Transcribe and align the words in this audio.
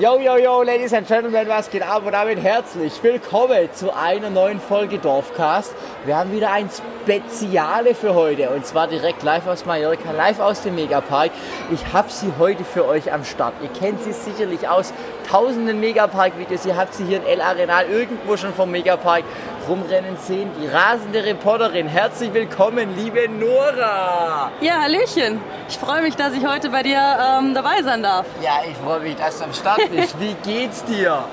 Yo, 0.00 0.18
yo, 0.18 0.36
yo, 0.36 0.62
Ladies 0.62 0.92
and 0.92 1.06
Gentlemen, 1.06 1.46
was 1.46 1.70
geht 1.70 1.82
ab? 1.82 2.04
Und 2.04 2.12
damit 2.12 2.42
herzlich 2.42 2.92
willkommen 3.00 3.68
zu 3.74 3.94
einer 3.94 4.28
neuen 4.28 4.58
Folge 4.58 4.98
Dorfcast. 4.98 5.72
Wir 6.04 6.16
haben 6.16 6.32
wieder 6.32 6.50
ein 6.50 6.68
Speziale 6.68 7.94
für 7.94 8.12
heute 8.12 8.50
und 8.50 8.66
zwar 8.66 8.88
direkt 8.88 9.22
live 9.22 9.46
aus 9.46 9.64
Mallorca, 9.66 10.10
live 10.10 10.40
aus 10.40 10.62
dem 10.62 10.74
Megapark. 10.74 11.30
Ich 11.70 11.92
habe 11.92 12.10
sie 12.10 12.32
heute 12.40 12.64
für 12.64 12.88
euch 12.88 13.12
am 13.12 13.24
Start. 13.24 13.54
Ihr 13.62 13.68
kennt 13.68 14.02
sie 14.02 14.12
sicherlich 14.12 14.66
aus 14.68 14.92
tausenden 15.30 15.78
Megapark-Videos. 15.78 16.66
Ihr 16.66 16.76
habt 16.76 16.94
sie 16.94 17.04
hier 17.04 17.18
in 17.18 17.26
El 17.26 17.40
Arenal 17.40 17.86
irgendwo 17.88 18.36
schon 18.36 18.52
vom 18.52 18.72
Megapark 18.72 19.22
rumrennen 19.68 20.16
sehen. 20.16 20.50
Die 20.60 20.66
rasende 20.66 21.24
Reporterin. 21.24 21.86
Herzlich 21.88 22.32
willkommen, 22.32 22.94
liebe 22.96 23.28
Nora. 23.28 24.50
Ja, 24.60 24.82
Hallöchen. 24.82 25.40
Ich 25.68 25.78
freue 25.78 26.02
mich, 26.02 26.16
dass 26.16 26.34
ich 26.34 26.46
heute 26.46 26.70
bei 26.70 26.82
dir 26.82 26.98
ähm, 26.98 27.54
dabei 27.54 27.82
sein 27.82 28.02
darf. 28.02 28.26
Ja, 28.42 28.60
ich 28.68 28.76
freue 28.76 29.00
mich, 29.00 29.16
dass 29.16 29.38
du 29.38 29.44
am 29.44 29.52
Start 29.52 29.80
bist. 29.90 30.16
Wie 30.20 30.34
geht's 30.44 30.84
dir? 30.84 31.24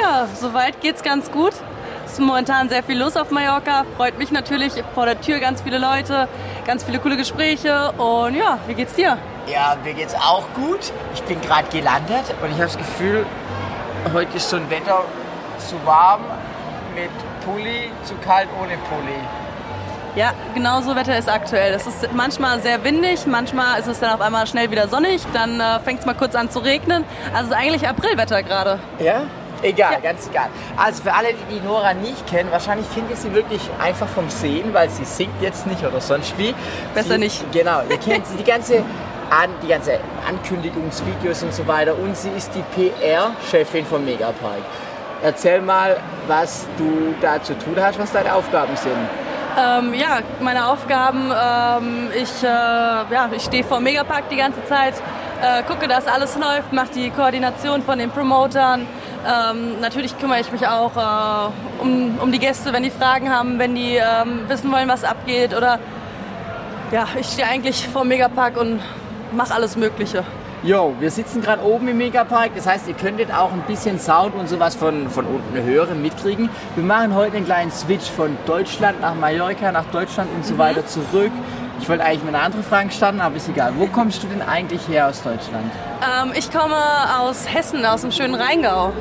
Ja, 0.00 0.26
soweit 0.34 0.80
geht's 0.80 1.02
ganz 1.02 1.30
gut. 1.30 1.52
Es 2.06 2.12
ist 2.12 2.20
momentan 2.20 2.68
sehr 2.68 2.82
viel 2.82 2.98
los 2.98 3.16
auf 3.16 3.30
Mallorca. 3.30 3.84
Freut 3.96 4.18
mich 4.18 4.30
natürlich. 4.30 4.72
Vor 4.94 5.06
der 5.06 5.20
Tür 5.20 5.38
ganz 5.38 5.62
viele 5.62 5.78
Leute, 5.78 6.28
ganz 6.66 6.84
viele 6.84 6.98
coole 6.98 7.16
Gespräche. 7.16 7.92
Und 7.92 8.34
ja, 8.34 8.58
wie 8.66 8.74
geht's 8.74 8.94
dir? 8.94 9.18
Ja, 9.46 9.76
mir 9.82 9.94
geht's 9.94 10.14
auch 10.14 10.44
gut. 10.54 10.92
Ich 11.14 11.22
bin 11.22 11.40
gerade 11.40 11.68
gelandet 11.70 12.24
und 12.42 12.48
ich 12.50 12.54
habe 12.54 12.64
das 12.64 12.78
Gefühl, 12.78 13.26
heute 14.12 14.36
ist 14.36 14.48
so 14.48 14.56
ein 14.56 14.68
Wetter 14.70 15.04
zu 15.58 15.74
warm 15.84 16.22
mit 17.00 17.10
Pulli, 17.44 17.90
zu 18.04 18.14
kalt 18.26 18.48
ohne 18.60 18.76
Pulli. 18.88 19.18
Ja, 20.16 20.32
genau 20.54 20.80
so 20.80 20.94
Wetter 20.96 21.16
ist 21.16 21.28
aktuell. 21.28 21.72
Es 21.72 21.86
ist 21.86 22.12
manchmal 22.12 22.60
sehr 22.60 22.82
windig, 22.82 23.26
manchmal 23.26 23.78
ist 23.78 23.86
es 23.86 24.00
dann 24.00 24.10
auf 24.12 24.20
einmal 24.20 24.46
schnell 24.46 24.70
wieder 24.70 24.88
sonnig, 24.88 25.22
dann 25.32 25.60
äh, 25.60 25.78
fängt 25.80 26.00
es 26.00 26.06
mal 26.06 26.14
kurz 26.14 26.34
an 26.34 26.50
zu 26.50 26.58
regnen. 26.58 27.04
Also 27.32 27.50
es 27.50 27.56
ist 27.56 27.62
eigentlich 27.62 27.88
Aprilwetter 27.88 28.42
gerade. 28.42 28.80
Ja? 28.98 29.22
Egal, 29.62 29.92
Ja. 29.92 30.00
ganz 30.00 30.26
egal. 30.28 30.48
Also 30.76 31.02
für 31.04 31.14
alle, 31.14 31.28
die 31.28 31.54
die 31.54 31.66
Nora 31.66 31.94
nicht 31.94 32.26
kennen, 32.26 32.50
wahrscheinlich 32.50 32.86
kennt 32.94 33.08
ihr 33.10 33.16
sie 33.16 33.32
wirklich 33.34 33.60
einfach 33.80 34.08
vom 34.08 34.28
Sehen, 34.30 34.72
weil 34.74 34.90
sie 34.90 35.04
singt 35.04 35.40
jetzt 35.40 35.66
nicht 35.66 35.84
oder 35.84 36.00
sonst 36.00 36.36
wie. 36.38 36.54
Besser 36.94 37.14
sie, 37.14 37.18
nicht. 37.18 37.52
Genau, 37.52 37.82
ihr 37.88 37.98
kennt 37.98 38.26
sie, 38.26 38.36
die 38.36 38.44
ganze, 38.44 38.78
an, 39.30 39.50
die 39.62 39.68
ganze 39.68 40.00
Ankündigungsvideos 40.28 41.42
und 41.44 41.54
so 41.54 41.66
weiter 41.68 41.94
und 41.96 42.16
sie 42.16 42.30
ist 42.30 42.50
die 42.54 42.62
PR-Chefin 42.74 43.86
vom 43.86 44.04
Megapark. 44.04 44.62
Erzähl 45.22 45.60
mal, 45.60 45.98
was 46.26 46.66
du 46.78 47.14
da 47.20 47.42
zu 47.42 47.58
tun 47.58 47.76
hast, 47.80 47.98
was 47.98 48.12
deine 48.12 48.34
Aufgaben 48.34 48.74
sind. 48.76 48.96
Ähm, 49.58 49.94
ja, 49.94 50.20
meine 50.40 50.66
Aufgaben, 50.66 51.30
ähm, 51.30 52.08
ich, 52.14 52.42
äh, 52.42 52.46
ja, 52.46 53.28
ich 53.32 53.42
stehe 53.42 53.64
vor 53.64 53.80
Megapark 53.80 54.28
die 54.30 54.36
ganze 54.36 54.64
Zeit, 54.64 54.94
äh, 55.42 55.62
gucke, 55.64 55.88
dass 55.88 56.06
alles 56.06 56.36
läuft, 56.36 56.72
mache 56.72 56.90
die 56.94 57.10
Koordination 57.10 57.82
von 57.82 57.98
den 57.98 58.10
Promotern. 58.10 58.86
Ähm, 59.26 59.80
natürlich 59.80 60.16
kümmere 60.18 60.40
ich 60.40 60.52
mich 60.52 60.66
auch 60.66 60.96
äh, 60.96 61.82
um, 61.82 62.18
um 62.20 62.32
die 62.32 62.38
Gäste, 62.38 62.72
wenn 62.72 62.82
die 62.82 62.90
Fragen 62.90 63.30
haben, 63.30 63.58
wenn 63.58 63.74
die 63.74 63.96
ähm, 63.96 64.48
wissen 64.48 64.72
wollen, 64.72 64.88
was 64.88 65.04
abgeht. 65.04 65.54
Oder 65.54 65.78
ja, 66.92 67.06
ich 67.18 67.26
stehe 67.26 67.46
eigentlich 67.46 67.88
vor 67.88 68.04
Megapark 68.04 68.56
und 68.56 68.80
mache 69.32 69.54
alles 69.54 69.76
Mögliche. 69.76 70.24
Jo, 70.62 70.94
wir 71.00 71.10
sitzen 71.10 71.40
gerade 71.40 71.64
oben 71.64 71.88
im 71.88 71.96
Megapark, 71.96 72.50
das 72.54 72.66
heißt, 72.66 72.86
ihr 72.86 72.92
könntet 72.92 73.32
auch 73.32 73.50
ein 73.50 73.62
bisschen 73.62 73.98
Sound 73.98 74.34
und 74.34 74.46
sowas 74.46 74.74
von, 74.74 75.08
von 75.08 75.24
unten 75.24 75.62
hören, 75.62 76.02
mitkriegen. 76.02 76.50
Wir 76.74 76.84
machen 76.84 77.14
heute 77.14 77.38
einen 77.38 77.46
kleinen 77.46 77.70
Switch 77.70 78.10
von 78.10 78.36
Deutschland 78.44 79.00
nach 79.00 79.14
Mallorca, 79.14 79.72
nach 79.72 79.86
Deutschland 79.86 80.28
und 80.34 80.44
so 80.44 80.58
weiter 80.58 80.86
zurück. 80.86 81.32
Ich 81.80 81.88
wollte 81.88 82.04
eigentlich 82.04 82.24
mit 82.24 82.34
einer 82.34 82.44
anderen 82.44 82.62
Frage 82.62 82.90
starten, 82.90 83.22
aber 83.22 83.36
ist 83.36 83.48
egal. 83.48 83.72
Wo 83.78 83.86
kommst 83.86 84.22
du 84.22 84.26
denn 84.26 84.42
eigentlich 84.42 84.86
her 84.86 85.08
aus 85.08 85.22
Deutschland? 85.22 85.72
Ähm, 86.02 86.32
ich 86.34 86.52
komme 86.52 86.76
aus 87.18 87.50
Hessen, 87.50 87.86
aus 87.86 88.02
dem 88.02 88.12
schönen 88.12 88.34
Rheingau. 88.34 88.92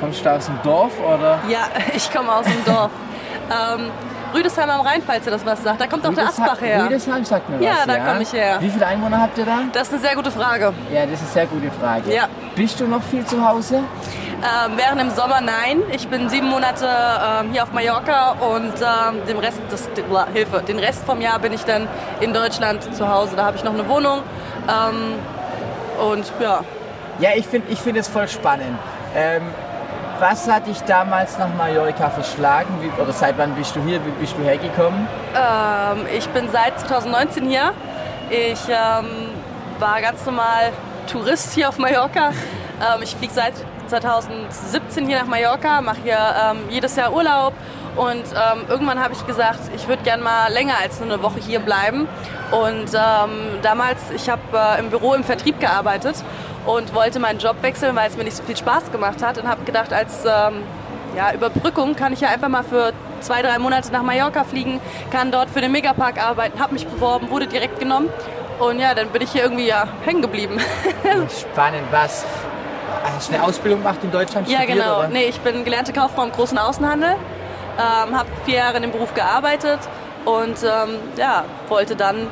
Kommst 0.00 0.24
du 0.24 0.32
aus 0.32 0.46
dem 0.46 0.58
Dorf 0.64 0.98
oder? 0.98 1.38
Ja, 1.48 1.68
ich 1.94 2.12
komme 2.12 2.32
aus 2.34 2.46
dem 2.46 2.64
Dorf. 2.64 2.90
ähm, 3.78 3.90
Rüdesheim 4.34 4.70
am 4.70 4.80
Rhein, 4.80 5.02
falls 5.06 5.26
ihr 5.26 5.32
das 5.32 5.44
was 5.44 5.62
sagt. 5.62 5.80
Da 5.80 5.86
kommt 5.86 6.06
auch 6.06 6.14
der 6.14 6.26
Asbach 6.28 6.60
her. 6.60 6.84
Rüdesheim 6.84 7.24
sagt 7.24 7.48
mir 7.48 7.64
Ja, 7.64 7.72
was, 7.78 7.86
da 7.86 7.98
komm 7.98 8.20
ich 8.20 8.32
her. 8.32 8.56
Wie 8.60 8.70
viele 8.70 8.86
Einwohner 8.86 9.20
habt 9.20 9.36
ihr 9.38 9.44
da? 9.44 9.58
Das 9.72 9.88
ist 9.88 9.94
eine 9.94 10.02
sehr 10.02 10.14
gute 10.14 10.30
Frage. 10.30 10.72
Ja, 10.92 11.04
das 11.06 11.14
ist 11.14 11.22
eine 11.22 11.30
sehr 11.32 11.46
gute 11.46 11.70
Frage. 11.70 12.14
Ja. 12.14 12.28
Bist 12.54 12.80
du 12.80 12.86
noch 12.86 13.02
viel 13.02 13.24
zu 13.24 13.46
Hause? 13.46 13.76
Ähm, 14.42 14.72
während 14.76 15.00
im 15.00 15.10
Sommer 15.10 15.40
nein. 15.40 15.82
Ich 15.92 16.08
bin 16.08 16.28
sieben 16.28 16.48
Monate 16.48 16.86
ähm, 16.88 17.52
hier 17.52 17.62
auf 17.62 17.72
Mallorca 17.72 18.30
und 18.40 18.72
ähm, 18.80 19.26
dem 19.28 19.38
Rest 19.38 19.60
des, 19.70 19.88
den, 19.92 20.04
Hilfe, 20.32 20.62
den 20.66 20.78
Rest 20.78 21.04
vom 21.04 21.20
Jahr 21.20 21.38
bin 21.38 21.52
ich 21.52 21.64
dann 21.64 21.86
in 22.20 22.32
Deutschland 22.32 22.94
zu 22.94 23.08
Hause. 23.08 23.36
Da 23.36 23.44
habe 23.46 23.56
ich 23.56 23.64
noch 23.64 23.74
eine 23.74 23.86
Wohnung. 23.88 24.20
Ähm, 24.68 25.14
und 26.10 26.32
ja, 26.40 26.60
Ja, 27.18 27.30
ich 27.34 27.46
finde 27.46 27.70
ich 27.70 27.78
find 27.80 27.98
es 27.98 28.08
voll 28.08 28.28
spannend. 28.28 28.78
Was 30.20 30.46
hat 30.46 30.66
dich 30.66 30.82
damals 30.82 31.38
nach 31.38 31.48
Mallorca 31.56 32.10
verschlagen? 32.10 32.68
Wie, 32.82 33.00
oder 33.00 33.10
seit 33.10 33.38
wann 33.38 33.54
bist 33.54 33.74
du 33.74 33.82
hier? 33.82 34.04
Wie 34.04 34.10
bist 34.20 34.34
du 34.36 34.42
hergekommen? 34.42 35.08
Ähm, 35.34 36.04
ich 36.14 36.28
bin 36.28 36.46
seit 36.52 36.78
2019 36.78 37.48
hier. 37.48 37.72
Ich 38.28 38.60
ähm, 38.68 39.30
war 39.78 40.02
ganz 40.02 40.26
normal 40.26 40.72
Tourist 41.10 41.54
hier 41.54 41.70
auf 41.70 41.78
Mallorca. 41.78 42.32
Ähm, 42.80 43.02
ich 43.02 43.14
fliege 43.14 43.34
seit 43.34 43.52
2017 43.88 45.06
hier 45.06 45.18
nach 45.18 45.26
Mallorca, 45.26 45.82
mache 45.82 45.98
hier 46.02 46.16
ähm, 46.16 46.60
jedes 46.70 46.96
Jahr 46.96 47.12
Urlaub 47.12 47.52
und 47.94 48.24
ähm, 48.32 48.64
irgendwann 48.68 48.98
habe 49.02 49.12
ich 49.12 49.26
gesagt, 49.26 49.58
ich 49.76 49.86
würde 49.86 50.02
gern 50.02 50.22
mal 50.22 50.50
länger 50.50 50.74
als 50.80 50.98
nur 51.00 51.12
eine 51.12 51.22
Woche 51.22 51.40
hier 51.40 51.60
bleiben. 51.60 52.08
Und 52.50 52.94
ähm, 52.94 53.58
damals, 53.60 53.98
ich 54.14 54.30
habe 54.30 54.40
äh, 54.54 54.80
im 54.80 54.88
Büro 54.88 55.12
im 55.12 55.24
Vertrieb 55.24 55.60
gearbeitet 55.60 56.16
und 56.66 56.94
wollte 56.94 57.18
meinen 57.18 57.38
Job 57.38 57.56
wechseln, 57.62 57.96
weil 57.96 58.08
es 58.08 58.16
mir 58.16 58.24
nicht 58.24 58.36
so 58.36 58.42
viel 58.42 58.56
Spaß 58.56 58.92
gemacht 58.92 59.22
hat 59.22 59.38
und 59.38 59.48
habe 59.48 59.64
gedacht, 59.64 59.92
als 59.92 60.24
ähm, 60.24 60.62
ja, 61.16 61.32
Überbrückung 61.32 61.96
kann 61.96 62.12
ich 62.12 62.20
ja 62.20 62.28
einfach 62.28 62.48
mal 62.48 62.62
für 62.62 62.92
zwei, 63.20 63.42
drei 63.42 63.58
Monate 63.58 63.90
nach 63.92 64.02
Mallorca 64.02 64.44
fliegen, 64.44 64.80
kann 65.10 65.30
dort 65.30 65.50
für 65.50 65.60
den 65.60 65.72
Megapark 65.72 66.22
arbeiten, 66.22 66.60
habe 66.60 66.74
mich 66.74 66.86
beworben, 66.86 67.30
wurde 67.30 67.46
direkt 67.46 67.78
genommen 67.78 68.08
und 68.58 68.78
ja, 68.78 68.94
dann 68.94 69.08
bin 69.08 69.22
ich 69.22 69.32
hier 69.32 69.42
irgendwie 69.42 69.66
ja 69.66 69.88
hängen 70.04 70.22
geblieben. 70.22 70.58
Spannend, 71.40 71.86
was? 71.90 72.24
Hast 73.02 73.30
du 73.30 73.34
eine 73.34 73.42
Ausbildung 73.42 73.80
gemacht 73.80 73.98
in 74.02 74.10
Deutschland? 74.10 74.48
ja, 74.48 74.58
studiert, 74.58 74.78
genau. 74.78 74.98
Oder? 75.00 75.08
Nee, 75.08 75.24
ich 75.24 75.40
bin 75.40 75.64
gelernte 75.64 75.92
Kauffrau 75.92 76.24
im 76.24 76.32
großen 76.32 76.58
Außenhandel, 76.58 77.10
ähm, 77.78 78.16
habe 78.16 78.28
vier 78.44 78.56
Jahre 78.56 78.76
in 78.76 78.82
dem 78.82 78.92
Beruf 78.92 79.14
gearbeitet 79.14 79.80
und 80.24 80.62
ähm, 80.62 80.96
ja, 81.16 81.44
wollte 81.68 81.96
dann 81.96 82.28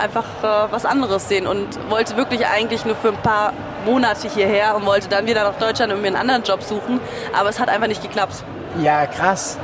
einfach 0.00 0.24
äh, 0.42 0.72
was 0.72 0.84
anderes 0.84 1.28
sehen 1.28 1.46
und 1.46 1.68
wollte 1.90 2.16
wirklich 2.16 2.46
eigentlich 2.46 2.84
nur 2.84 2.96
für 2.96 3.08
ein 3.08 3.16
paar 3.22 3.52
Monate 3.84 4.28
hierher 4.28 4.74
und 4.76 4.86
wollte 4.86 5.08
dann 5.08 5.26
wieder 5.26 5.44
nach 5.44 5.58
Deutschland 5.58 5.92
und 5.92 6.00
mir 6.02 6.08
einen 6.08 6.16
anderen 6.16 6.42
Job 6.42 6.62
suchen, 6.62 7.00
aber 7.38 7.48
es 7.48 7.58
hat 7.60 7.68
einfach 7.68 7.86
nicht 7.88 8.02
geklappt. 8.02 8.42
Ja, 8.82 9.06
krass. 9.06 9.58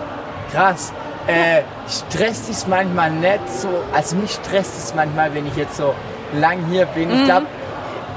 Krass. 0.53 0.93
Äh, 1.27 1.63
stresst 1.89 2.49
es 2.49 2.67
manchmal 2.69 3.11
nicht 3.11 3.41
so, 3.51 3.69
also 3.93 4.17
mich 4.17 4.33
stresst 4.33 4.79
es 4.79 4.95
manchmal, 4.95 5.35
wenn 5.35 5.47
ich 5.47 5.57
jetzt 5.57 5.77
so 5.77 5.95
lang 6.35 6.59
hier 6.71 6.87
bin. 6.87 7.09
Mhm. 7.09 7.19
Ich 7.21 7.25
glaube, 7.25 7.47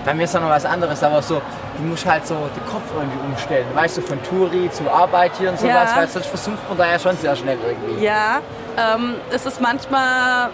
bei 0.05 0.13
mir 0.13 0.23
ist 0.23 0.33
noch 0.35 0.43
was 0.49 0.65
anderes, 0.65 1.03
aber 1.03 1.21
so, 1.21 1.41
du 1.77 1.83
musst 1.83 2.05
halt 2.05 2.25
so 2.25 2.35
den 2.35 2.65
Kopf 2.71 2.83
irgendwie 2.95 3.17
umstellen. 3.25 3.65
Weißt 3.73 3.97
du, 3.97 4.01
von 4.01 4.19
Touri 4.23 4.69
zu 4.71 4.89
Arbeit 4.89 5.31
hier 5.39 5.49
und 5.49 5.59
sowas, 5.59 5.89
Ja. 5.91 5.97
weil 5.97 6.07
sonst 6.07 6.27
versucht 6.27 6.69
man 6.69 6.77
da 6.77 6.85
ja 6.85 6.99
schon 6.99 7.17
sehr 7.17 7.35
schnell 7.35 7.57
irgendwie. 7.67 8.05
Ja, 8.05 8.39
ähm, 8.77 9.15
es 9.31 9.45
ist 9.45 9.59
manchmal 9.59 10.49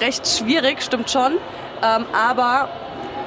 recht 0.00 0.26
schwierig, 0.26 0.82
stimmt 0.82 1.10
schon. 1.10 1.32
Ähm, 1.82 2.04
aber 2.12 2.68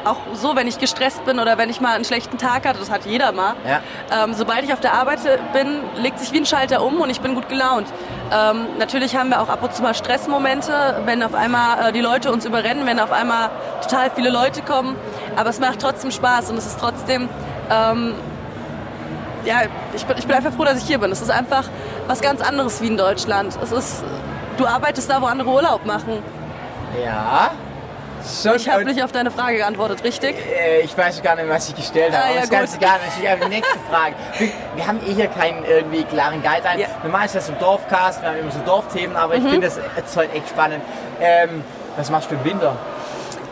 auch 0.03 0.17
so, 0.33 0.55
wenn 0.55 0.67
ich 0.67 0.79
gestresst 0.79 1.23
bin 1.25 1.39
oder 1.39 1.57
wenn 1.57 1.69
ich 1.69 1.79
mal 1.79 1.95
einen 1.95 2.05
schlechten 2.05 2.37
Tag 2.37 2.67
hatte, 2.67 2.79
das 2.79 2.89
hat 2.89 3.05
jeder 3.05 3.31
mal. 3.31 3.53
Ja. 3.67 4.23
Ähm, 4.23 4.33
sobald 4.33 4.63
ich 4.63 4.73
auf 4.73 4.79
der 4.79 4.93
Arbeit 4.93 5.19
bin, 5.53 5.79
legt 5.95 6.19
sich 6.19 6.31
wie 6.31 6.39
ein 6.39 6.45
Schalter 6.45 6.83
um 6.83 6.99
und 6.99 7.09
ich 7.09 7.21
bin 7.21 7.35
gut 7.35 7.49
gelaunt. 7.49 7.87
Ähm, 8.31 8.65
natürlich 8.79 9.15
haben 9.15 9.29
wir 9.29 9.41
auch 9.41 9.49
ab 9.49 9.61
und 9.61 9.73
zu 9.73 9.83
mal 9.83 9.93
Stressmomente, 9.93 11.01
wenn 11.05 11.21
auf 11.21 11.35
einmal 11.35 11.89
äh, 11.89 11.91
die 11.91 12.01
Leute 12.01 12.31
uns 12.31 12.45
überrennen, 12.45 12.85
wenn 12.85 12.99
auf 12.99 13.11
einmal 13.11 13.49
total 13.81 14.09
viele 14.09 14.29
Leute 14.29 14.61
kommen. 14.61 14.95
Aber 15.35 15.49
es 15.49 15.59
macht 15.59 15.79
trotzdem 15.79 16.11
Spaß 16.11 16.49
und 16.49 16.57
es 16.57 16.65
ist 16.65 16.79
trotzdem 16.79 17.29
ähm, 17.69 18.15
ja, 19.45 19.61
ich 19.95 20.05
bin, 20.05 20.17
ich 20.17 20.27
bin 20.27 20.35
einfach 20.35 20.53
froh, 20.53 20.65
dass 20.65 20.77
ich 20.77 20.85
hier 20.85 20.99
bin. 20.99 21.11
Es 21.11 21.21
ist 21.21 21.31
einfach 21.31 21.63
was 22.07 22.21
ganz 22.21 22.41
anderes 22.41 22.81
wie 22.81 22.87
in 22.87 22.97
Deutschland. 22.97 23.57
Es 23.61 23.71
ist, 23.71 24.03
du 24.57 24.65
arbeitest 24.65 25.09
da, 25.09 25.21
wo 25.21 25.25
andere 25.25 25.49
Urlaub 25.49 25.85
machen. 25.85 26.21
Ja. 27.03 27.51
Schon, 28.43 28.55
Ich 28.57 28.69
habe 28.69 28.85
nicht 28.85 29.03
auf 29.03 29.11
deine 29.11 29.31
Frage 29.31 29.57
geantwortet, 29.57 30.03
richtig? 30.03 30.35
Äh, 30.37 30.81
ich 30.81 30.95
weiß 30.95 31.23
gar 31.23 31.35
nicht, 31.35 31.49
was 31.49 31.69
ich 31.69 31.75
gestellt 31.75 32.13
habe. 32.13 32.23
Ah, 32.23 32.27
aber 32.27 32.35
ja, 32.37 32.43
ist 32.43 32.51
ganz 32.51 32.75
egal. 32.75 32.99
Ich 33.19 33.27
habe 33.27 33.41
die 33.45 33.49
nächste 33.49 33.79
Frage. 33.89 34.13
Wir, 34.37 34.49
wir 34.75 34.87
haben 34.87 34.99
eh 35.07 35.13
hier 35.13 35.27
keinen 35.27 35.65
irgendwie 35.65 36.03
klaren 36.03 36.43
Guideline. 36.43 36.81
Ja. 36.81 36.87
Normal 37.03 37.25
ist 37.25 37.33
das 37.35 37.47
so 37.47 37.53
ein 37.53 37.59
Dorfcast, 37.59 38.21
wir 38.21 38.29
haben 38.29 38.37
immer 38.37 38.51
so 38.51 38.59
Dorfthemen, 38.63 39.15
aber 39.15 39.37
Mhm. 39.37 39.45
ich 39.45 39.51
finde 39.51 39.67
das 39.67 39.79
jetzt 39.97 40.15
heute 40.15 40.33
echt 40.33 40.49
spannend. 40.49 40.83
Ähm, 41.19 41.63
was 41.97 42.11
machst 42.11 42.29
du 42.29 42.35
im 42.35 42.43
Winter? 42.45 42.75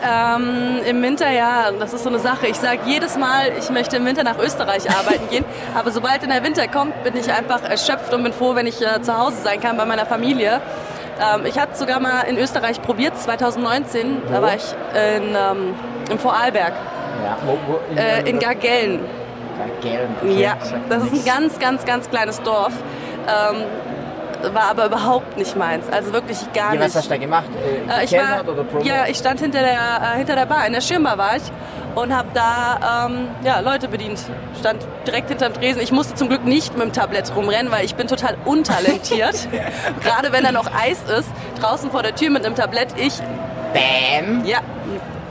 Ähm, 0.02 0.80
Im 0.86 1.02
Winter, 1.02 1.30
ja, 1.30 1.70
das 1.72 1.92
ist 1.92 2.04
so 2.04 2.08
eine 2.08 2.18
Sache. 2.20 2.46
Ich 2.46 2.56
sage 2.56 2.78
jedes 2.86 3.18
Mal, 3.18 3.52
ich 3.58 3.68
möchte 3.68 3.96
im 3.96 4.06
Winter 4.06 4.22
nach 4.24 4.38
Österreich 4.38 4.88
arbeiten 4.88 5.28
gehen. 5.28 5.44
Aber 5.74 5.90
sobald 5.90 6.22
in 6.22 6.30
der 6.30 6.42
Winter 6.42 6.66
kommt, 6.68 7.02
bin 7.04 7.14
ich 7.16 7.30
einfach 7.30 7.62
erschöpft 7.68 8.14
und 8.14 8.22
bin 8.22 8.32
froh, 8.32 8.54
wenn 8.54 8.66
ich 8.66 8.80
äh, 8.80 9.02
zu 9.02 9.18
Hause 9.18 9.36
sein 9.42 9.60
kann 9.60 9.76
bei 9.76 9.84
meiner 9.84 10.06
Familie. 10.06 10.62
Ähm, 11.20 11.46
ich 11.46 11.58
hatte 11.58 11.76
sogar 11.76 12.00
mal 12.00 12.22
in 12.22 12.38
Österreich 12.38 12.80
probiert, 12.82 13.18
2019. 13.18 14.22
Da 14.30 14.38
Wo? 14.38 14.42
war 14.42 14.54
ich 14.56 14.74
in, 14.94 15.28
ähm, 15.30 15.74
im 16.10 16.18
Vorarlberg, 16.18 16.72
Ja, 17.24 17.36
wo, 17.44 17.58
wo, 17.66 17.80
in, 17.90 17.98
äh, 17.98 18.20
in 18.28 18.38
Gargellen. 18.38 19.00
Geln. 19.82 20.08
Okay, 20.22 20.40
Ja, 20.40 20.56
das 20.88 21.04
ist 21.04 21.12
ein 21.12 21.24
ganz, 21.24 21.58
ganz, 21.58 21.84
ganz 21.84 22.08
kleines 22.08 22.40
Dorf. 22.42 22.72
Ähm, 23.28 23.64
war 24.54 24.70
aber 24.70 24.86
überhaupt 24.86 25.36
nicht 25.36 25.56
meins. 25.56 25.88
Also 25.90 26.12
wirklich 26.12 26.38
gar 26.52 26.74
Ja, 26.74 26.80
was 26.80 26.86
nicht. 26.88 26.96
hast 26.96 27.04
du 27.06 27.10
da 27.10 27.16
gemacht? 27.16 27.44
Äh, 27.88 28.00
Äh, 28.00 28.04
ich 28.04 28.12
war, 28.12 28.46
oder 28.52 28.64
Promo? 28.64 28.84
ja, 28.84 29.06
ich 29.06 29.16
stand 29.18 29.40
hinter 29.40 29.60
der, 29.60 29.72
äh, 30.14 30.18
hinter 30.18 30.34
der 30.36 30.46
Bar, 30.46 30.66
in 30.66 30.72
der 30.72 30.80
Schirmbar 30.80 31.18
war 31.18 31.36
ich 31.36 31.42
und 31.94 32.14
habe 32.16 32.28
da 32.34 33.06
ähm, 33.06 33.28
ja, 33.42 33.60
Leute 33.60 33.88
bedient. 33.88 34.20
Stand 34.58 34.86
direkt 35.06 35.28
hinterm 35.28 35.52
Tresen. 35.54 35.82
Ich 35.82 35.90
musste 35.92 36.14
zum 36.14 36.28
Glück 36.28 36.44
nicht 36.44 36.74
mit 36.76 36.82
dem 36.86 36.92
Tablett 36.92 37.34
rumrennen, 37.34 37.72
weil 37.72 37.84
ich 37.84 37.94
bin 37.96 38.06
total 38.06 38.36
untalentiert. 38.44 39.48
Gerade 40.02 40.32
wenn 40.32 40.44
da 40.44 40.52
noch 40.52 40.66
Eis 40.74 41.02
ist, 41.18 41.30
draußen 41.60 41.90
vor 41.90 42.02
der 42.02 42.14
Tür 42.14 42.30
mit 42.30 42.44
einem 42.46 42.54
Tablett, 42.54 42.88
ich 42.96 43.14
Bam! 43.72 44.44
ja, 44.44 44.58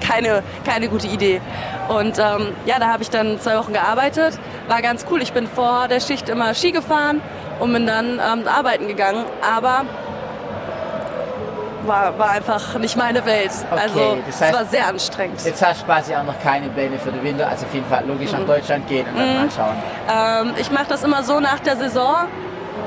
keine, 0.06 0.44
keine 0.66 0.88
gute 0.90 1.08
Idee. 1.08 1.42
Und 1.88 2.20
ähm, 2.20 2.50
ja, 2.66 2.80
da 2.80 2.88
habe 2.88 3.04
ich 3.04 3.10
dann 3.10 3.40
zwei 3.40 3.58
Wochen 3.58 3.74
gearbeitet. 3.74 4.38
War 4.68 4.82
ganz 4.82 5.06
cool. 5.10 5.22
Ich 5.22 5.34
bin 5.34 5.48
vor 5.48 5.88
der 5.88 6.00
Schicht 6.00 6.30
immer 6.30 6.54
Ski 6.54 6.72
gefahren 6.72 7.22
und 7.60 7.74
bin 7.74 7.86
dann 7.86 8.20
ähm, 8.20 8.48
arbeiten 8.48 8.88
gegangen. 8.88 9.26
Aber 9.42 9.84
war, 11.86 12.18
war 12.20 12.32
einfach 12.32 12.76
nicht 12.78 12.98
meine 12.98 13.26
Welt. 13.26 13.52
Okay, 13.72 13.82
also 13.82 14.18
das 14.26 14.42
heißt- 14.42 14.48
es 14.50 14.54
war 14.54 14.66
sehr 14.66 14.88
anstrengend. 14.88 15.44
Jetzt 15.46 15.66
hast 15.66 15.82
du 15.82 15.86
quasi 15.86 16.14
auch 16.16 16.24
noch 16.24 16.40
keine 16.42 16.68
Pläne 16.70 17.00
für 17.00 17.12
den 17.12 17.24
Winter. 17.24 17.48
Also 17.48 17.66
auf 17.66 17.74
jeden 17.74 17.86
Fall 17.88 18.04
logisch 18.06 18.32
Mhm. 18.32 18.40
nach 18.40 18.48
Deutschland 18.48 18.88
gehen 18.88 19.08
und 19.08 19.18
dann 19.18 19.36
mal 19.36 19.50
schauen. 19.56 20.48
Ähm, 20.48 20.54
ich 20.58 20.70
mache 20.72 20.86
das 20.90 21.04
immer 21.04 21.24
so 21.24 21.40
nach 21.40 21.60
der 21.60 21.78
Saison. 21.78 22.16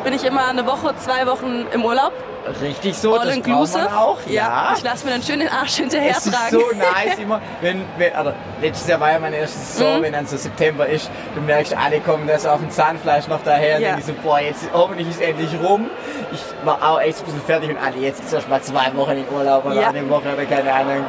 Bin 0.05 0.13
ich 0.13 0.25
immer 0.25 0.47
eine 0.49 0.67
Woche, 0.67 0.95
zwei 0.97 1.27
Wochen 1.27 1.67
im 1.73 1.85
Urlaub. 1.85 2.13
Richtig 2.61 2.97
so, 2.99 3.17
All 3.17 3.27
das 3.27 3.37
inclusive. 3.37 3.79
man 3.85 3.93
auch. 3.95 4.19
Ja. 4.27 4.75
Ich 4.77 4.83
lasse 4.83 5.05
mir 5.07 5.13
dann 5.13 5.23
schön 5.23 5.39
den 5.39 5.49
Arsch 5.49 5.77
hinterher 5.77 6.11
Es 6.17 6.27
ist 6.27 6.35
tragen. 6.35 6.51
so 6.51 6.63
nice 6.77 7.19
immer, 7.19 7.41
wenn, 7.61 7.85
wenn 7.99 8.15
also 8.17 8.33
letztes 8.61 8.89
Jahr 8.89 8.99
war 9.01 9.13
ja 9.13 9.19
meine 9.21 9.37
erste 9.37 9.59
Saison, 9.59 9.99
Mhm. 9.99 10.03
wenn 10.03 10.13
dann 10.13 10.27
so 10.27 10.37
September 10.37 10.87
ist, 10.87 11.09
du 11.37 11.41
merkst, 11.41 11.77
alle 11.77 12.01
kommen 12.01 12.27
da 12.27 12.39
so 12.39 12.49
auf 12.51 12.59
dem 12.59 12.71
Zahnfleisch 12.71 13.29
noch 13.29 13.41
daher 13.45 13.77
und 13.77 13.83
Ja. 13.83 13.89
denken 13.95 14.03
so, 14.07 14.15
boah, 14.23 14.41
jetzt 14.41 14.65
hoffentlich 14.73 15.09
ist 15.09 15.21
endlich 15.23 15.51
rum. 15.63 15.89
Ich 16.33 16.41
war 16.65 16.83
auch 16.83 17.01
echt 17.01 17.21
ein 17.21 17.25
bisschen 17.27 17.43
fertig 17.43 17.71
und 17.71 17.77
alle 17.79 17.97
jetzt 17.99 18.25
ist 18.25 18.33
erst 18.33 18.49
mal 18.49 18.61
zwei 18.61 18.91
Wochen 18.97 19.13
in 19.13 19.25
Urlaub 19.33 19.65
oder 19.65 19.81
Ja. 19.81 19.89
eine 19.89 20.09
Woche 20.11 20.33
oder 20.35 20.45
keine 20.45 20.73
Ahnung. 20.73 21.05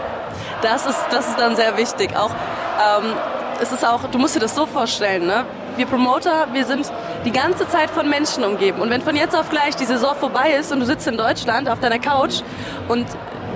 Das 0.62 0.86
ist, 0.86 1.00
das 1.12 1.28
ist 1.30 1.40
dann 1.40 1.56
sehr 1.56 1.76
wichtig. 1.78 2.16
Auch, 2.16 2.30
ähm, 2.30 3.14
es 3.62 3.72
ist 3.72 3.86
auch, 3.86 4.02
du 4.12 4.18
musst 4.20 4.36
dir 4.36 4.40
das 4.40 4.54
so 4.56 4.66
vorstellen, 4.66 5.26
ne? 5.26 5.46
Wir 5.76 5.86
Promoter, 5.86 6.48
wir 6.54 6.66
sind 6.66 6.92
die 7.26 7.32
ganze 7.32 7.68
Zeit 7.68 7.90
von 7.90 8.10
Menschen 8.10 8.44
umgeben. 8.44 8.82
Und 8.82 8.90
wenn 8.90 9.02
von 9.02 9.16
jetzt 9.16 9.36
auf 9.36 9.50
gleich 9.50 9.76
die 9.76 9.86
Saison 9.86 10.16
vorbei 10.16 10.52
ist 10.60 10.72
und 10.72 10.80
du 10.80 10.86
sitzt 10.86 11.08
in 11.08 11.18
Deutschland 11.18 11.70
auf 11.70 11.80
deiner 11.80 12.00
Couch 12.00 12.42
und 12.88 13.08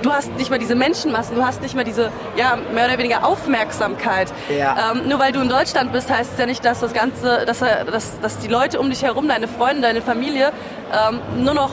du 0.02 0.12
hast 0.12 0.32
nicht 0.36 0.50
mal 0.50 0.58
diese 0.58 0.74
Menschenmassen, 0.74 1.36
du 1.36 1.44
hast 1.44 1.62
nicht 1.62 1.74
mal 1.74 1.84
diese, 1.84 2.10
ja, 2.36 2.58
mehr 2.74 2.86
oder 2.86 2.98
weniger 2.98 3.26
Aufmerksamkeit. 3.26 4.32
Ja. 4.48 4.92
Ähm, 4.92 5.08
nur 5.08 5.18
weil 5.18 5.32
du 5.32 5.40
in 5.40 5.48
Deutschland 5.48 5.92
bist, 5.92 6.10
heißt 6.10 6.32
es 6.32 6.38
ja 6.38 6.46
nicht, 6.46 6.64
dass 6.64 6.80
das 6.80 6.92
Ganze, 6.92 7.44
dass, 7.46 7.60
dass, 7.60 8.20
dass 8.20 8.38
die 8.38 8.48
Leute 8.48 8.80
um 8.80 8.90
dich 8.90 9.02
herum, 9.02 9.28
deine 9.28 9.48
Freunde, 9.48 9.82
deine 9.82 10.02
Familie, 10.02 10.52
ähm, 10.92 11.20
nur 11.42 11.54
noch 11.54 11.70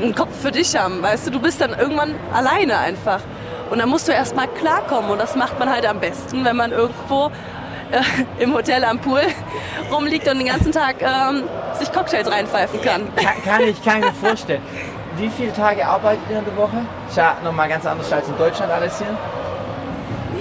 einen 0.00 0.14
Kopf 0.14 0.40
für 0.40 0.52
dich 0.52 0.76
haben. 0.76 1.02
Weißt 1.02 1.26
du, 1.26 1.30
du 1.30 1.40
bist 1.40 1.60
dann 1.60 1.76
irgendwann 1.78 2.14
alleine 2.32 2.78
einfach. 2.78 3.20
Und 3.70 3.78
dann 3.78 3.88
musst 3.88 4.06
du 4.06 4.12
erstmal 4.12 4.48
klarkommen. 4.48 5.10
Und 5.10 5.18
das 5.18 5.34
macht 5.34 5.58
man 5.58 5.70
halt 5.70 5.86
am 5.86 5.98
besten, 5.98 6.44
wenn 6.44 6.56
man 6.56 6.72
irgendwo 6.72 7.30
äh, 7.92 8.00
im 8.42 8.52
Hotel 8.54 8.84
am 8.84 8.98
Pool 8.98 9.20
rumliegt 9.92 10.28
und 10.28 10.38
den 10.38 10.46
ganzen 10.48 10.72
Tag 10.72 10.96
ähm, 11.00 11.44
sich 11.78 11.92
Cocktails 11.92 12.30
reinpfeifen 12.30 12.80
kann. 12.82 13.02
Kann, 13.16 13.42
kann 13.44 13.62
ich 13.62 13.82
kann 13.84 13.98
ich 14.00 14.06
mir 14.06 14.12
vorstellen. 14.28 14.62
Wie 15.16 15.28
viele 15.28 15.52
Tage 15.52 15.86
arbeitet 15.86 16.22
ihr 16.30 16.38
in 16.38 16.44
der 16.44 16.56
Woche? 16.56 16.78
Ist 17.08 17.16
ja 17.18 17.36
nochmal 17.44 17.68
ganz 17.68 17.84
anders 17.86 18.10
als 18.12 18.26
in 18.28 18.36
Deutschland 18.38 18.72
alles 18.72 18.98
hier. 18.98 19.06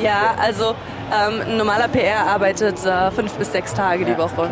Ja, 0.01 0.33
also 0.42 0.74
ähm, 1.12 1.42
ein 1.45 1.57
normaler 1.57 1.88
PR 1.89 2.25
arbeitet 2.25 2.83
äh, 2.86 3.12
fünf 3.12 3.33
bis 3.33 3.51
sechs 3.51 3.74
Tage 3.74 4.06
die 4.06 4.12
Ja, 4.12 4.18
Woche. 4.18 4.42
okay. 4.44 4.50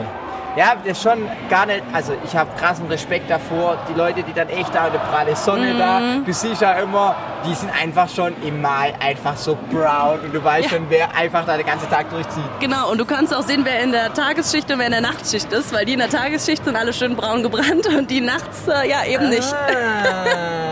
Ja, 0.56 0.74
das 0.84 0.98
ist 0.98 1.04
schon 1.04 1.30
gar 1.50 1.66
nicht, 1.68 1.82
also 1.94 2.14
ich 2.26 2.36
habe 2.36 2.50
krassen 2.60 2.88
Respekt 2.88 3.30
davor, 3.30 3.78
die 3.88 3.94
Leute, 3.94 4.24
die 4.24 4.34
dann 4.34 4.50
echt 4.50 4.74
da 4.74 4.88
in 4.88 4.94
der 4.94 5.00
pralle 5.00 5.36
Sonne 5.36 5.76
da, 5.78 6.00
Mhm. 6.00 6.26
du 6.26 6.34
siehst 6.34 6.62
ja 6.62 6.74
immer, 6.74 7.16
die 7.46 7.54
sind 7.54 7.72
einfach 7.82 8.10
schon 8.10 8.34
im 8.44 8.62
Mai 8.62 8.94
einfach 9.00 9.38
so 9.38 9.58
brown 9.72 10.20
und 10.22 10.34
du 10.34 10.44
weißt 10.44 10.66
Ja. 10.66 10.78
schon, 10.78 10.86
wer 10.90 11.16
einfach 11.16 11.46
da 11.46 11.56
den 11.56 11.66
ganzen 11.66 11.90
Tag 11.90 12.10
durchzieht. 12.10 12.44
Genau, 12.60 12.92
und 12.92 12.98
du 12.98 13.06
kannst 13.06 13.34
auch 13.34 13.44
sehen, 13.44 13.62
wer 13.64 13.80
in 13.82 13.92
der 13.92 14.14
Tagesschicht 14.14 14.70
und 14.72 14.80
wer 14.80 14.88
in 14.88 14.92
der 14.92 15.02
Nachtschicht 15.02 15.52
ist, 15.54 15.72
weil 15.74 15.86
die 15.86 15.94
in 15.94 16.00
der 16.00 16.10
Tagesschicht 16.10 16.66
sind 16.66 16.76
alle 16.76 16.94
schön 16.94 17.16
braun 17.16 17.44
gebrannt 17.44 17.88
und 17.88 18.10
die 18.10 18.20
nachts 18.22 18.68
äh, 18.68 18.90
ja 18.90 19.06
eben 19.06 19.30
nicht. 19.30 19.56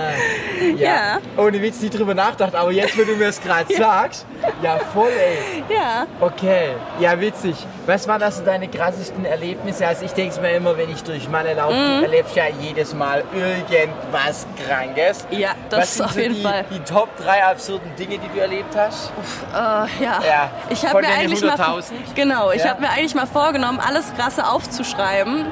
Ja. 0.78 0.88
Ja. 0.88 1.18
Ohne 1.38 1.62
Witz 1.62 1.82
nicht 1.82 1.98
drüber 1.98 2.14
nachgedacht, 2.14 2.56
aber 2.56 2.72
jetzt, 2.72 2.98
wo 2.98 3.04
du 3.04 3.14
mir 3.16 3.28
es 3.28 3.42
gerade 3.42 3.74
sagst, 3.78 4.26
ja 4.62 4.78
voll 4.94 5.10
ey. 5.10 5.64
Ja. 5.74 6.06
Okay, 6.20 6.70
ja 7.00 7.20
witzig. 7.20 7.56
Was 7.86 8.08
waren 8.08 8.20
das 8.20 8.38
so 8.38 8.44
deine 8.46 8.68
krassesten 8.68 9.24
Erlebnisse? 9.26 9.88
Also 9.88 10.06
ich 10.06 10.12
denke 10.14 10.40
mir 10.42 10.52
immer, 10.52 10.78
wenn 10.78 10.92
ich 10.92 11.04
durch 11.04 11.28
Malle 11.30 11.54
laufe, 11.54 11.74
Mhm. 11.76 11.98
du 12.00 12.04
erlebst 12.04 12.36
ja 12.36 12.44
jedes 12.60 12.94
Mal 12.94 13.24
irgendwas 13.34 14.46
Krankes. 14.68 15.26
Ja, 15.32 15.50
das 15.70 15.80
Was 15.82 15.94
sind 15.96 16.06
auf 16.06 16.12
so 16.14 16.20
jeden 16.20 16.36
die, 16.36 16.44
Fall. 16.44 16.66
Die 16.72 16.80
Top 16.80 17.10
3 17.24 17.44
absurden 17.46 17.96
Dinge, 17.98 18.18
die 18.18 18.28
du 18.34 18.40
erlebt 18.40 18.76
hast? 18.76 19.12
Äh, 19.54 19.58
ja. 20.04 20.20
Ja, 20.28 20.50
Ich 20.70 20.80
von 20.80 20.90
habe 20.90 21.02
mir 21.02 21.08
den 21.08 21.18
eigentlich 21.20 21.42
mal 21.44 21.56
100.000? 21.56 21.92
genau, 22.16 22.52
ich 22.52 22.64
Ja. 22.64 22.70
habe 22.72 22.82
mir 22.82 22.90
eigentlich 22.90 23.16
mal 23.16 23.28
vorgenommen, 23.28 23.80
alles 23.86 24.12
Krasse 24.18 24.46
aufzuschreiben, 24.48 25.46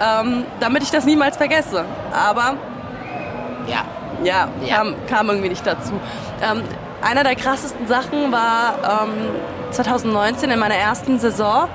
ähm, 0.00 0.44
damit 0.60 0.82
ich 0.82 0.90
das 0.90 1.04
niemals 1.04 1.36
vergesse. 1.36 1.84
Aber 2.12 2.54
Ja. 3.66 3.84
Ja, 4.24 4.48
Ja. 4.64 4.76
Kam, 4.76 4.94
kam 5.08 5.28
irgendwie 5.28 5.48
nicht 5.48 5.66
dazu. 5.66 5.92
Ähm, 6.42 6.62
einer 7.02 7.24
der 7.24 7.34
krassesten 7.34 7.86
Sachen 7.86 8.32
war 8.32 9.02
ähm, 9.04 9.12
2019 9.70 10.50
in 10.50 10.58
meiner 10.58 10.76
ersten 10.76 11.18
Saison. 11.18 11.68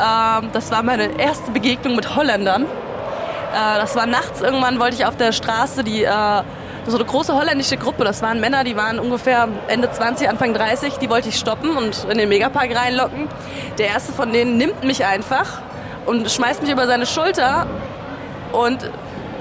Ähm, 0.00 0.48
das 0.52 0.70
war 0.70 0.82
meine 0.82 1.18
erste 1.20 1.50
Begegnung 1.50 1.96
mit 1.96 2.14
Holländern. 2.16 2.62
Äh, 2.62 3.78
das 3.78 3.94
war 3.96 4.06
nachts 4.06 4.40
irgendwann, 4.40 4.80
wollte 4.80 4.96
ich 4.96 5.06
auf 5.06 5.16
der 5.16 5.32
Straße 5.32 5.84
die 5.84 6.04
äh, 6.04 6.42
so 6.86 6.96
eine 6.96 7.04
große 7.04 7.34
holländische 7.34 7.76
Gruppe, 7.76 8.02
das 8.02 8.22
waren 8.22 8.40
Männer, 8.40 8.64
die 8.64 8.76
waren 8.76 8.98
ungefähr 8.98 9.48
Ende 9.68 9.90
20, 9.90 10.28
Anfang 10.28 10.52
30, 10.52 10.94
die 10.94 11.08
wollte 11.08 11.28
ich 11.28 11.38
stoppen 11.38 11.76
und 11.76 12.06
in 12.10 12.18
den 12.18 12.28
Megapark 12.28 12.74
reinlocken. 12.74 13.28
Der 13.78 13.88
erste 13.88 14.12
von 14.12 14.32
denen 14.32 14.56
nimmt 14.56 14.82
mich 14.82 15.04
einfach 15.04 15.60
und 16.06 16.28
schmeißt 16.28 16.62
mich 16.62 16.72
über 16.72 16.86
seine 16.86 17.06
Schulter 17.06 17.66
und 18.52 18.90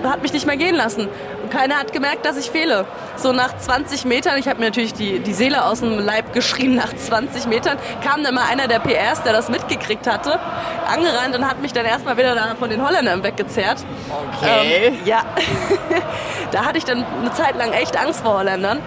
hat 0.04 0.22
mich 0.22 0.34
nicht 0.34 0.46
mehr 0.46 0.58
gehen 0.58 0.76
lassen. 0.76 1.08
Keiner 1.52 1.76
hat 1.78 1.92
gemerkt, 1.94 2.26
dass 2.26 2.38
ich 2.38 2.50
fehle. 2.50 2.86
So 3.18 3.34
nach 3.34 3.58
20 3.58 4.06
Metern, 4.06 4.38
ich 4.40 4.48
habe 4.48 4.60
mir 4.60 4.66
natürlich 4.66 4.94
die, 4.94 5.20
die 5.20 5.34
Seele 5.34 5.66
aus 5.66 5.82
dem 5.82 6.00
Leib 6.00 6.34
geschrien, 6.34 6.76
nach 6.76 6.96
20 6.96 7.46
Metern 7.48 7.78
kam 8.04 8.24
dann 8.24 8.34
mal 8.34 8.46
einer 8.50 8.68
der 8.68 8.80
PRs, 8.80 9.22
der 9.24 9.34
das 9.34 9.50
mitgekriegt 9.50 10.08
hatte, 10.08 10.40
angerannt 10.88 11.36
und 11.36 11.48
hat 11.48 11.62
mich 11.62 11.74
dann 11.74 11.86
erstmal 11.86 12.18
wieder 12.18 12.34
da 12.36 12.56
von 12.58 12.70
den 12.70 12.84
Holländern 12.86 13.22
weggezerrt. 13.24 13.84
Okay. 14.38 14.88
Ähm, 14.88 14.98
ja, 15.06 15.20
da 16.52 16.66
hatte 16.66 16.78
ich 16.78 16.86
dann 16.86 17.06
eine 17.22 17.32
Zeit 17.34 17.58
lang 17.58 17.72
echt 17.74 17.98
Angst 17.98 18.22
vor 18.22 18.40
Holländern. 18.40 18.80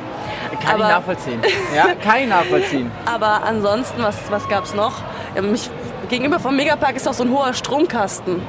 kann 0.53 0.61
ich 0.63 0.69
aber- 0.85 0.89
nachvollziehen. 0.89 1.43
Ja, 1.77 1.89
kann 2.03 2.17
ich 2.23 2.29
nachvollziehen. 2.29 2.91
Aber 3.07 3.43
ansonsten, 3.45 4.03
was, 4.03 4.17
was 4.31 4.49
gab 4.49 4.65
es 4.65 4.75
noch? 4.75 4.93
Ja, 5.35 5.43
mich, 5.43 5.69
gegenüber 6.09 6.39
vom 6.41 6.57
Megapark 6.57 6.97
ist 6.97 7.07
auch 7.07 7.13
so 7.15 7.25
ein 7.25 7.31
hoher 7.31 7.53
Stromkasten. 7.55 8.41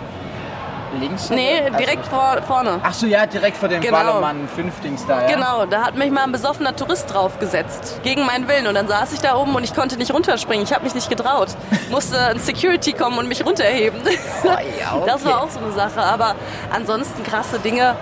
Links? 0.99 1.29
Nee, 1.29 1.61
Also- 1.65 1.77
direkt 1.77 2.05
vor, 2.07 2.37
vorne. 2.47 2.79
Ach 2.83 2.93
so, 2.93 3.05
ja, 3.05 3.25
direkt 3.25 3.57
vor 3.57 3.69
dem 3.69 3.81
Genau. 3.81 3.97
Ballermann 3.97 4.47
5 4.55 4.79
Dings 4.81 5.05
da, 5.05 5.21
ja? 5.21 5.27
Genau, 5.27 5.65
da 5.65 5.83
hat 5.85 5.95
mich 5.95 6.11
mal 6.11 6.23
ein 6.23 6.31
besoffener 6.31 6.75
Tourist 6.75 7.13
draufgesetzt, 7.13 8.01
gegen 8.03 8.25
meinen 8.25 8.47
Willen. 8.47 8.67
Und 8.67 8.75
dann 8.75 8.87
saß 8.87 9.13
ich 9.13 9.19
da 9.21 9.35
oben 9.35 9.53
und 9.55 9.63
ich 9.63 9.73
konnte 9.75 9.97
nicht 9.97 10.13
runterspringen. 10.13 10.63
Ich 10.65 10.73
habe 10.73 10.83
mich 10.83 10.95
nicht 10.95 11.09
getraut. 11.09 11.49
Musste 11.91 12.19
ein 12.19 12.39
Security 12.39 12.93
kommen 12.93 13.17
und 13.17 13.27
mich 13.27 13.45
runterheben. 13.45 13.99
Oh, 14.43 14.47
ja, 14.79 14.93
okay. 14.95 15.03
Das 15.05 15.25
war 15.25 15.43
auch 15.43 15.49
so 15.49 15.59
eine 15.59 15.71
Sache. 15.71 16.01
Aber 16.01 16.35
ansonsten 16.73 17.23
krasse 17.23 17.59
Dinge. 17.59 17.95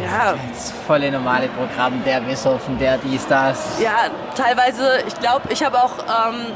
Ja, 0.00 0.34
Das 0.52 0.72
volle 0.88 1.08
normale 1.10 1.46
Programm, 1.48 2.02
der 2.04 2.20
besoffen, 2.20 2.76
der 2.80 2.98
dies, 2.98 3.26
das. 3.28 3.78
ja, 3.80 3.92
teilweise, 4.36 4.98
ich 5.06 5.14
glaube, 5.20 5.42
ich 5.50 5.62
habe 5.64 5.78
auch, 5.78 5.92
ähm, 6.00 6.46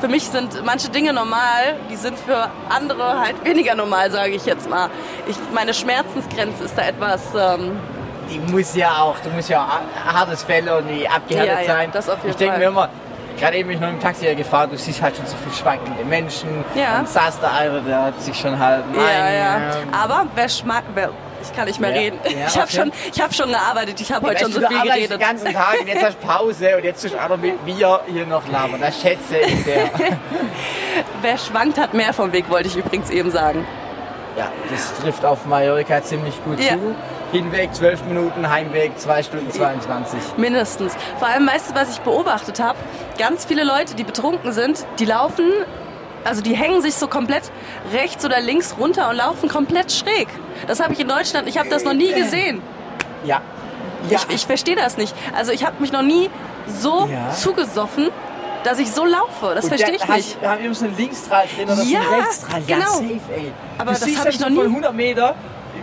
für 0.00 0.08
mich 0.08 0.24
sind 0.28 0.64
manche 0.64 0.88
Dinge 0.88 1.12
normal, 1.12 1.76
die 1.90 1.96
sind 1.96 2.18
für 2.18 2.48
andere 2.68 3.18
halt 3.20 3.44
weniger 3.44 3.74
normal, 3.74 4.10
sage 4.10 4.32
ich 4.32 4.44
jetzt 4.46 4.68
mal. 4.68 4.90
Ich, 5.26 5.36
meine 5.54 5.72
Schmerzensgrenze 5.74 6.64
ist 6.64 6.76
da 6.76 6.82
etwas, 6.82 7.22
ähm, 7.34 7.78
Die 8.30 8.38
muss 8.52 8.74
ja 8.74 8.90
auch, 9.02 9.16
du 9.20 9.30
musst 9.30 9.48
ja 9.48 9.62
auch 9.62 10.12
hartes 10.14 10.42
Fell 10.42 10.66
irgendwie 10.66 11.08
abgehärtet 11.08 11.54
Ja, 11.54 11.60
ja, 11.60 11.66
sein. 11.66 11.90
das 11.92 12.08
auf 12.08 12.18
jeden 12.18 12.30
ich 12.30 12.36
denke 12.36 12.58
mir 12.58 12.66
immer, 12.66 12.88
gerade 13.38 13.56
eben 13.56 13.68
bin 13.68 13.76
ich 13.76 13.80
noch 13.80 13.88
im 13.90 14.00
Taxi 14.00 14.34
gefahren, 14.34 14.70
du 14.70 14.76
siehst 14.78 15.00
halt 15.00 15.16
schon 15.16 15.26
so 15.26 15.36
viel 15.36 15.52
schwankende 15.52 16.04
Menschen. 16.04 16.64
Ja. 16.74 17.00
Und 17.00 17.08
saß 17.08 17.40
da 17.40 17.52
einer, 17.52 17.80
der 17.80 18.02
hat 18.04 18.20
sich 18.20 18.38
schon 18.38 18.58
halt. 18.58 18.84
Ja, 18.94 19.00
mein, 19.00 19.34
ja. 19.34 19.56
ähm, 19.56 19.88
Aber 19.92 20.26
wer 20.34 20.48
schmeckt, 20.48 20.88
wer, 20.94 21.10
ich 21.50 21.56
kann 21.56 21.66
nicht 21.66 21.80
mehr 21.80 21.90
Ja, 21.90 21.96
reden. 22.00 22.18
ja, 22.24 22.46
ich 22.48 22.58
habe 22.58 22.70
schon, 22.70 22.92
ich 23.12 23.20
hab 23.20 23.34
schon 23.34 23.48
gearbeitet, 23.50 24.00
ich 24.00 24.12
habe 24.12 24.26
heute 24.28 24.40
schon 24.44 24.52
so 24.52 24.60
viel 24.66 24.80
geredet. 24.82 25.10
den 25.12 25.18
ganzen 25.20 25.52
Tag 25.52 25.80
und 25.80 25.86
jetzt 25.88 26.04
hast 26.04 26.18
du 26.22 26.26
Pause 26.26 26.76
und 26.76 26.84
jetzt 26.84 27.02
tust 27.02 27.14
du 27.14 27.18
auch 27.22 27.28
noch 27.28 27.36
mit 27.38 27.64
mir 27.64 28.00
hier 28.06 28.26
noch 28.26 28.46
labern. 28.48 28.80
Das 28.80 29.00
schätze 29.00 29.38
ich 29.38 29.64
sehr. 29.64 29.90
Wer 31.22 31.38
schwankt, 31.38 31.78
hat 31.78 31.94
mehr 31.94 32.12
vom 32.12 32.32
Weg, 32.32 32.48
wollte 32.50 32.68
ich 32.68 32.76
übrigens 32.76 33.10
eben 33.10 33.30
sagen. 33.30 33.66
ja, 34.36 34.50
das 34.70 34.94
trifft 35.00 35.24
auf 35.24 35.46
Mallorca 35.46 36.02
ziemlich 36.02 36.34
gut 36.44 36.58
Ja. 36.60 36.72
zu. 36.74 36.94
Hinweg 37.32 37.74
12 37.74 38.04
Minuten, 38.04 38.48
Heimweg 38.48 38.98
2 38.98 39.22
Stunden 39.24 39.50
22. 39.50 40.18
Mindestens. 40.36 40.94
Vor 41.18 41.26
allem, 41.26 41.46
weißt 41.48 41.70
du, 41.70 41.74
was 41.74 41.90
ich 41.90 41.98
beobachtet 42.00 42.60
habe? 42.60 42.78
Ganz 43.18 43.44
viele 43.44 43.64
Leute, 43.64 43.96
die 43.96 44.04
betrunken 44.04 44.52
sind, 44.52 44.86
die 45.00 45.06
laufen 45.06 45.50
Also 46.24 46.40
die 46.40 46.54
hängen 46.56 46.82
sich 46.82 46.94
so 46.94 47.08
komplett 47.08 47.50
rechts 47.92 48.24
oder 48.24 48.40
links 48.40 48.76
runter 48.78 49.08
und 49.10 49.16
laufen 49.16 49.48
komplett 49.48 49.90
schräg. 49.92 50.28
Das 50.66 50.80
habe 50.80 50.92
ich 50.92 51.00
in 51.00 51.08
Deutschland, 51.08 51.48
ich 51.48 51.58
habe 51.58 51.68
das 51.68 51.84
noch 51.84 51.94
nie 51.94 52.12
gesehen. 52.12 52.62
Ja. 53.24 53.40
ja. 54.08 54.18
Ich, 54.28 54.34
ich 54.36 54.46
verstehe 54.46 54.76
das 54.76 54.96
nicht. 54.96 55.14
Also 55.36 55.52
ich 55.52 55.64
habe 55.64 55.76
mich 55.80 55.92
noch 55.92 56.02
nie 56.02 56.30
so 56.68 57.08
Ja. 57.10 57.30
zugesoffen, 57.34 58.08
dass 58.64 58.78
ich 58.78 58.90
so 58.90 59.04
laufe. 59.04 59.54
Das 59.54 59.64
Und 59.64 59.70
verstehe 59.70 59.94
ich 59.96 60.06
nicht. 60.08 60.36
Hast, 60.42 60.46
haben 60.48 60.74
so 60.74 60.84
einen 60.86 60.96
Linksstrahl 60.96 61.44
drin 61.56 61.68
oder 61.70 61.82
Ja, 61.82 62.00
einen 62.00 62.20
Rechtsstrahl. 62.22 62.62
Ja, 62.66 62.76
genau. 62.76 62.90
safe, 62.92 63.20
ey. 63.36 63.52
Aber 63.78 63.92
du 63.92 63.98
das 63.98 64.04
siehst 64.04 64.18
hab 64.18 64.24
dann 64.24 64.32
ich 64.34 64.40
noch 64.40 64.48
nie- 64.50 64.56
von 64.56 64.66
100 64.66 64.94
Meter, 64.94 65.34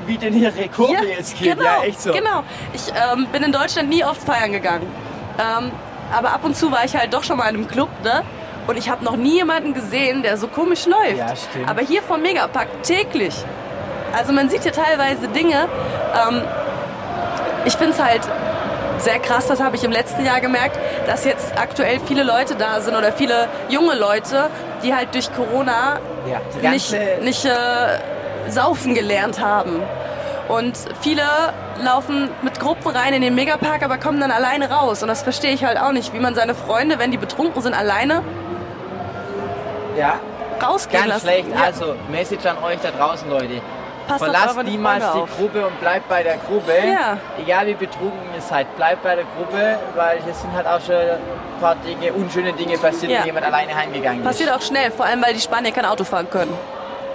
wie 0.06 0.18
denn 0.18 0.34
hier 0.34 0.52
Kurve 0.76 1.06
jetzt 1.06 1.38
geht. 1.38 1.56
genau, 1.58 1.64
Ja, 1.64 1.84
echt 1.84 2.02
so. 2.02 2.12
genau. 2.12 2.44
Ich 2.74 2.90
ähm, 2.90 3.28
bin 3.32 3.44
in 3.44 3.52
Deutschland 3.54 3.90
nie 3.90 4.04
oft 4.04 4.22
feiern 4.22 4.52
gegangen. 4.52 4.86
Ähm, 5.40 5.72
aber 6.14 6.34
ab 6.34 6.44
und 6.44 6.56
zu 6.58 6.72
war 6.72 6.84
ich 6.84 6.96
halt 6.96 7.14
doch 7.14 7.24
schon 7.24 7.38
mal 7.38 7.48
in 7.50 7.56
einem 7.56 7.68
Club, 7.68 7.90
ne? 8.04 8.24
Und 8.68 8.78
ich 8.78 8.90
habe 8.90 9.04
noch 9.04 9.16
nie 9.18 9.36
jemanden 9.36 9.74
gesehen, 9.74 10.22
der 10.24 10.38
so 10.38 10.48
komisch 10.48 10.86
läuft. 10.86 11.18
Ja, 11.18 11.36
stimmt. 11.36 11.70
Aber 11.70 11.82
hier 11.82 12.02
vom 12.02 12.22
Megapark 12.22 12.68
täglich. 12.84 13.34
Also 14.16 14.32
man 14.34 14.50
sieht 14.50 14.64
hier 14.64 14.72
teilweise 14.74 15.28
Dinge. 15.28 15.68
Ähm, 16.30 16.42
ich 17.66 17.74
finde 17.74 17.94
es 17.94 18.02
halt 18.04 18.22
sehr 19.00 19.20
krass, 19.20 19.48
das 19.48 19.60
habe 19.62 19.76
ich 19.76 19.84
im 19.84 19.92
letzten 19.92 20.24
Jahr 20.26 20.40
gemerkt, 20.40 20.78
dass 21.08 21.26
jetzt 21.26 21.58
aktuell 21.60 22.00
viele 22.06 22.24
Leute 22.24 22.56
da 22.56 22.80
sind 22.80 22.96
oder 22.96 23.12
viele 23.12 23.48
junge 23.70 23.96
Leute, 23.96 24.50
die 24.84 24.94
halt 24.94 25.14
durch 25.14 25.34
Corona 25.34 26.00
Ja, 26.30 26.70
nicht, 26.70 26.96
nicht 27.22 27.44
äh, 27.46 27.52
saufen 28.50 28.94
gelernt 28.94 29.42
haben. 29.42 29.82
Und 30.48 30.78
viele 31.02 31.24
laufen 31.82 32.30
mit 32.44 32.60
Gruppen 32.60 32.90
rein 32.96 33.14
in 33.14 33.22
den 33.22 33.34
Megapark, 33.34 33.82
aber 33.84 33.98
kommen 33.98 34.20
dann 34.22 34.32
alleine 34.32 34.70
raus. 34.70 35.02
Und 35.02 35.08
das 35.08 35.24
verstehe 35.24 35.52
ich 35.54 35.64
halt 35.66 35.80
auch 35.80 35.92
nicht, 35.94 36.14
wie 36.14 36.20
man 36.20 36.36
seine 36.36 36.54
Freunde, 36.54 37.00
wenn 37.00 37.12
die 37.12 37.18
betrunken 37.18 37.62
sind, 37.62 37.74
alleine 37.74 38.22
Ja, 39.98 40.16
rausgehen 40.62 41.02
ganz 41.04 41.14
lassen. 41.24 41.28
schlecht. 41.28 41.48
Ja, 41.54 41.64
Also, 41.66 41.96
Message 42.12 42.46
an 42.46 42.58
euch 42.64 42.78
da 42.82 42.90
draußen, 42.92 43.30
Leute. 43.30 43.62
Passt 44.08 44.24
Verlasst 44.24 44.64
niemals 44.64 45.04
Freunde 45.04 45.18
die 45.28 45.32
auf. 45.32 45.38
Gruppe 45.38 45.68
und 45.68 45.80
bleibt 45.80 46.08
bei 46.10 46.24
der 46.24 46.38
Gruppe. 46.38 46.74
Ja. 46.88 47.18
Egal 47.42 47.68
wie 47.68 47.74
betrunken 47.74 48.20
ihr 48.36 48.42
seid, 48.42 48.76
bleibt 48.76 49.04
bei 49.04 49.16
der 49.16 49.26
Gruppe, 49.38 49.78
weil 49.96 50.22
hier 50.24 50.34
sind 50.34 50.54
halt 50.54 50.68
auch 50.68 50.82
schon 50.82 50.96
ein 50.96 51.20
paar 51.62 51.76
Dinge, 51.76 52.12
unschöne 52.14 52.54
Dinge 52.54 52.78
passiert, 52.78 53.12
Ja. 53.12 53.20
wenn 53.20 53.26
jemand 53.28 53.46
alleine 53.46 53.76
heimgegangen 53.76 54.24
Passiert 54.24 54.50
ist. 54.50 54.56
auch 54.56 54.62
schnell, 54.62 54.92
vor 54.92 55.06
allem 55.06 55.22
weil 55.24 55.34
die 55.34 55.42
Spanier 55.42 55.72
kein 55.72 55.86
Auto 55.86 56.04
fahren 56.04 56.30
können. 56.30 56.54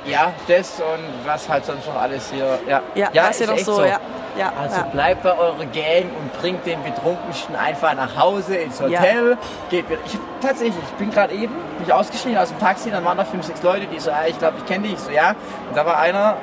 Ja, 0.05 0.33
das 0.47 0.81
und 0.81 1.27
was 1.27 1.49
halt 1.49 1.67
sonst 1.67 1.87
noch 1.87 2.01
alles 2.01 2.31
hier. 2.33 2.59
Ja, 2.67 2.81
Ja, 2.95 3.09
hier 3.13 3.29
ist 3.31 3.47
noch 3.47 3.57
echt 3.57 3.65
so, 3.67 3.83
ja. 3.85 3.99
ja, 4.39 4.53
Also 4.59 4.77
ja. 4.77 4.83
bleibt 4.85 5.23
bei 5.23 5.37
eurer 5.37 5.67
Gang 5.67 6.05
und 6.19 6.33
bringt 6.41 6.65
den 6.65 6.83
Betrunkensten 6.83 7.55
einfach 7.55 7.93
nach 7.95 8.17
Hause 8.17 8.57
ins 8.57 8.81
Hotel. 8.81 9.37
Geht 9.69 9.91
wieder. 9.91 10.01
Ich, 10.07 10.17
tatsächlich, 10.41 10.83
ich 10.83 10.95
bin 10.95 11.11
gerade 11.11 11.35
eben 11.35 11.55
mich 11.79 11.93
ausgestiegen 11.93 12.39
aus 12.39 12.49
dem 12.49 12.59
Taxi, 12.59 12.91
dann 12.91 13.05
waren 13.05 13.19
da 13.19 13.25
fünf, 13.25 13.45
sechs 13.45 13.63
Leute, 13.63 13.85
die 13.87 13.99
so, 13.99 14.11
ich 14.27 14.39
glaube, 14.39 14.55
ich 14.59 14.65
kenne 14.67 14.85
dich. 14.85 14.95
Ich 14.95 15.01
so, 15.01 15.11
ja. 15.11 15.35
Und 15.69 15.77
da 15.77 15.85
war 15.85 15.99
einer, 15.99 16.37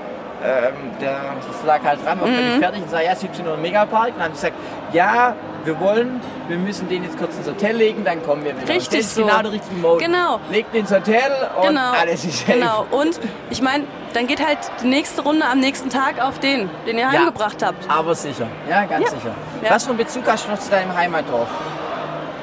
ähm, 0.43 0.73
der 1.01 1.15
das 1.47 1.63
lag 1.65 1.79
halt 1.83 2.05
dran, 2.05 2.19
war 2.21 2.27
Mhm. 2.27 2.35
völlig 2.35 2.53
fertig 2.59 2.81
und 2.83 2.89
sagte, 2.89 3.05
ja, 3.05 3.15
17 3.15 3.47
Uhr 3.47 3.53
im 3.55 3.61
Megapark. 3.61 4.07
Und 4.09 4.13
dann 4.15 4.23
habe 4.23 4.33
ich 4.33 4.41
gesagt, 4.41 4.55
ja, 4.93 5.35
wir 5.63 5.79
wollen, 5.79 6.21
wir 6.47 6.57
müssen 6.57 6.87
den 6.89 7.03
jetzt 7.03 7.17
kurz 7.17 7.35
ins 7.37 7.47
Hotel 7.47 7.75
legen, 7.75 8.03
dann 8.03 8.23
kommen 8.23 8.43
wir 8.45 8.55
wieder. 8.55 8.67
Richtig 8.73 8.99
das 8.99 9.07
ist 9.07 9.15
so. 9.15 9.25
genau 9.25 9.41
der 9.41 9.51
richtige 9.51 9.75
Mode. 9.75 10.03
Genau. 10.05 10.39
Legt 10.51 10.73
ihn 10.75 10.81
ins 10.81 10.91
Hotel 10.91 11.31
und 11.59 11.67
Genau. 11.69 11.91
alles 11.99 12.23
ist 12.25 12.39
safe. 12.45 12.53
Genau. 12.59 12.85
Und 12.91 13.19
ich 13.49 13.61
meine, 13.61 13.85
dann 14.13 14.27
geht 14.27 14.45
halt 14.45 14.59
die 14.83 14.87
nächste 14.87 15.23
Runde 15.23 15.45
am 15.45 15.59
nächsten 15.59 15.89
Tag 15.89 16.21
auf 16.21 16.39
den, 16.39 16.69
den 16.85 16.97
ihr 16.99 17.09
heimgebracht 17.11 17.63
habt. 17.65 17.89
Aber 17.89 18.13
sicher. 18.13 18.47
Ja, 18.69 18.85
ganz 18.85 19.05
Ja. 19.05 19.09
sicher. 19.11 19.35
Ja. 19.63 19.71
Was 19.71 19.83
für 19.83 19.89
einen 19.89 19.97
Bezug 19.97 20.23
hast 20.27 20.45
du 20.47 20.51
noch 20.51 20.59
zu 20.59 20.69
deinem 20.69 20.95
Heimatdorf? 20.95 21.47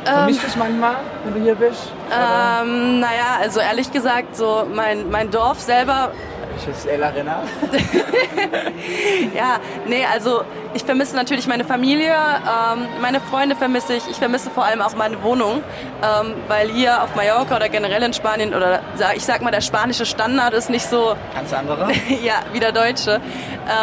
Vermisst 0.05 0.43
du 0.43 0.47
es 0.49 0.57
manchmal, 0.57 0.97
wenn 1.25 1.35
du 1.35 1.41
hier 1.41 1.55
bist? 1.55 1.93
Ähm, 2.11 2.99
naja, 2.99 3.39
also 3.41 3.61
ehrlich 3.61 3.93
gesagt, 3.93 4.35
so 4.37 4.67
mein, 4.75 5.09
mein 5.11 5.31
Dorf 5.31 5.61
selber, 5.61 6.11
ist 6.57 6.69
es 6.69 6.87
El 6.87 7.03
Arena? 7.03 7.43
ja, 9.35 9.59
nee, 9.87 10.05
also 10.11 10.43
ich 10.75 10.85
vermisse 10.85 11.17
natürlich 11.17 11.47
meine 11.47 11.65
Familie, 11.65 12.15
ähm, 12.15 12.87
meine 13.01 13.21
Freunde 13.21 13.57
vermisse 13.57 13.95
ich, 13.95 14.09
ich 14.09 14.17
vermisse 14.17 14.51
vor 14.51 14.65
allem 14.65 14.81
auch 14.83 14.95
meine 14.95 15.23
Wohnung, 15.23 15.63
ähm, 16.03 16.35
weil 16.49 16.69
hier 16.71 17.03
auf 17.03 17.15
Mallorca 17.15 17.57
oder 17.57 17.69
generell 17.69 18.03
in 18.03 18.13
Spanien 18.13 18.55
oder 18.55 18.81
ich 19.15 19.25
sag 19.25 19.43
mal, 19.43 19.51
der 19.51 19.61
spanische 19.61 20.07
Standard 20.07 20.55
ist 20.55 20.71
nicht 20.71 20.87
so 20.87 21.15
Ganz 21.35 21.53
andere. 21.53 21.91
ja, 22.23 22.35
wie 22.53 22.61
der 22.61 22.73
Deutsche. 22.73 23.21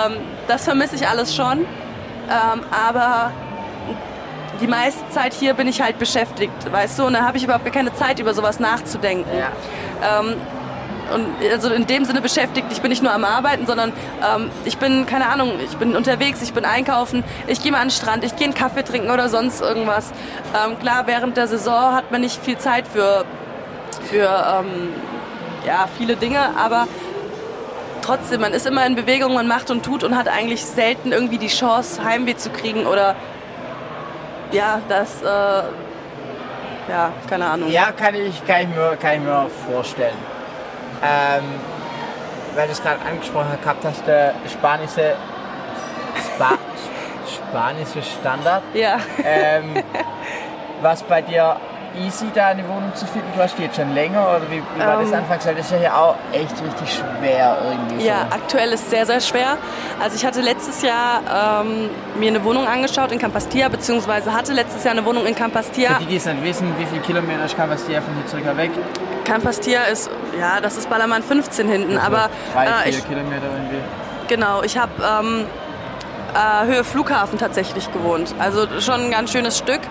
Ähm, 0.08 0.18
das 0.48 0.64
vermisse 0.64 0.96
ich 0.96 1.08
alles 1.08 1.36
schon. 1.36 1.60
Ähm, 1.60 2.62
aber 2.72 3.32
die 4.62 4.68
meiste 4.68 5.08
Zeit 5.10 5.34
hier 5.34 5.54
bin 5.54 5.68
ich 5.68 5.82
halt 5.82 5.98
beschäftigt, 6.00 6.72
weißt 6.72 7.00
du, 7.00 7.06
und 7.06 7.14
da 7.14 7.22
habe 7.22 7.38
ich 7.38 7.44
überhaupt 7.44 7.72
keine 7.72 7.94
Zeit, 7.94 8.20
über 8.20 8.34
sowas 8.34 8.60
nachzudenken. 8.60 9.30
Ja. 9.38 10.20
Und 11.13 11.25
also 11.51 11.70
in 11.70 11.88
dem 11.88 12.06
Sinne 12.06 12.22
beschäftigt, 12.22 12.68
ich 12.72 12.82
bin 12.82 12.89
nicht 12.89 13.04
nur 13.04 13.13
am 13.13 13.24
Arbeiten, 13.24 13.66
sondern 13.66 13.92
ähm, 14.24 14.50
ich 14.66 14.78
bin, 14.78 15.06
keine 15.06 15.28
Ahnung, 15.28 15.54
ich 15.63 15.78
bin 15.78 15.96
unterwegs, 15.96 16.42
ich 16.42 16.54
bin 16.54 16.66
einkaufen, 16.66 17.24
ich 17.48 17.62
gehe 17.62 17.72
mal 17.72 17.80
an 17.80 17.88
den 17.88 17.92
Strand, 17.92 18.24
ich 18.24 18.36
gehe 18.36 18.46
einen 18.46 18.54
Kaffee 18.54 18.84
trinken 18.84 19.10
oder 19.10 19.30
sonst 19.30 19.62
irgendwas. 19.62 20.12
Ähm, 20.54 20.78
klar, 20.80 21.08
während 21.08 21.38
der 21.38 21.48
Saison 21.48 21.94
hat 21.94 22.12
man 22.12 22.22
nicht 22.22 22.44
viel 22.44 22.58
Zeit 22.58 22.88
für, 22.88 23.25
für 24.10 24.62
ähm, 24.62 24.89
ja, 25.66 25.88
viele 25.98 26.16
Dinge, 26.16 26.39
aber 26.58 26.88
trotzdem, 28.01 28.42
man 28.42 28.54
ist 28.54 28.66
immer 28.66 28.86
in 28.86 28.96
Bewegung, 28.96 29.34
man 29.34 29.48
macht 29.48 29.72
und 29.72 29.84
tut 29.84 30.04
und 30.04 30.18
hat 30.18 30.28
eigentlich 30.28 30.66
selten 30.66 31.12
irgendwie 31.12 31.38
die 31.38 31.48
Chance, 31.48 32.04
Heimweh 32.04 32.36
zu 32.36 32.50
kriegen 32.50 32.86
oder 32.86 33.16
ja, 34.51 34.82
das, 34.89 35.22
äh, 35.22 35.25
ja, 36.89 37.12
keine 37.30 37.46
Ahnung. 37.46 37.70
Ja, 37.72 37.92
kann 37.92 38.16
ich, 38.16 38.46
kann 38.48 38.62
ich, 38.62 38.70
mir, 38.70 38.98
kann 39.00 39.16
ich 39.16 39.22
mir 39.22 39.48
vorstellen. 39.72 40.38
Ähm, 41.03 41.44
weil 42.56 42.65
du 42.65 42.74
es 42.74 42.82
gerade 42.82 43.00
angesprochen 43.08 43.58
gehabt 43.62 43.86
hast, 43.86 44.06
der 44.08 44.34
spanische, 44.51 45.15
Spa, 46.36 46.51
spanische 47.50 48.01
Standard. 48.01 48.63
Ja. 48.74 48.98
Ähm, 49.24 49.84
was 50.82 51.03
bei 51.03 51.22
dir 51.22 51.58
easy, 51.98 52.25
da 52.34 52.48
eine 52.48 52.68
Wohnung 52.68 52.94
zu 52.94 53.06
finden? 53.06 53.27
Du 53.36 53.41
hast 53.41 53.58
die 53.58 53.63
jetzt 53.63 53.75
schon 53.75 53.94
länger 53.94 54.22
oder 54.22 54.41
wie, 54.50 54.58
wie 54.58 54.79
war 54.79 55.00
das 55.00 55.10
Ähm. 55.10 55.15
anfangs? 55.15 55.46
Weil 55.46 55.56
das 55.56 55.65
ist 55.65 55.72
ja 55.72 55.77
hier 55.77 55.98
auch 55.98 56.15
echt 56.32 56.51
richtig 56.51 56.94
schwer 56.94 57.58
irgendwie. 57.63 58.06
Ja, 58.06 58.27
so. 58.29 58.36
aktuell 58.36 58.72
ist 58.74 58.89
sehr, 58.89 59.06
sehr 59.06 59.20
schwer. 59.22 59.58
Also 60.01 60.15
ich 60.15 60.25
hatte 60.25 60.41
letztes 60.41 60.82
Jahr 60.82 61.62
ähm, 61.63 61.89
mir 62.20 62.29
eine 62.29 62.44
Wohnung 62.44 62.68
angeschaut 62.68 63.12
in 63.12 63.20
Campastia, 63.20 63.70
beziehungsweise 63.70 64.34
hatte 64.34 64.53
letztes 64.53 64.84
Jahr 64.84 64.94
eine 64.94 65.06
Wohnung 65.06 65.25
in 65.25 65.36
Campastia. 65.36 65.94
Für 65.96 66.00
die, 66.01 66.06
die 66.06 66.15
es 66.18 66.25
nicht 66.25 66.44
wissen, 66.44 66.74
wie 66.77 66.86
viele 66.86 67.01
Kilometer 67.01 67.46
ist 67.46 67.56
Campastia 67.56 68.01
von 68.01 68.13
hier 68.15 68.27
circa 68.27 68.56
weg? 68.56 68.72
Campastia 69.25 69.84
ist, 69.84 70.10
ja, 70.38 70.60
das 70.62 70.78
ist 70.78 70.90
Ballermann 70.90 71.24
15 71.24 71.68
hinten, 71.68 71.98
aber 71.98 72.30
Drei, 72.54 72.66
äh, 72.66 72.70
vier 72.84 73.00
ich, 73.00 73.08
Kilometer 73.08 73.46
irgendwie. 73.46 73.80
genau, 74.28 74.62
ich 74.64 74.78
habe 74.78 74.92
ähm, 75.02 75.46
äh, 76.34 76.66
Höhe 76.66 76.84
Flughafen 76.84 77.38
tatsächlich 77.40 77.92
gewohnt. 77.92 78.34
Also 78.40 78.68
schon 78.82 79.06
ein 79.06 79.12
ganz 79.12 79.32
schönes 79.32 79.58
Stück. 79.58 79.82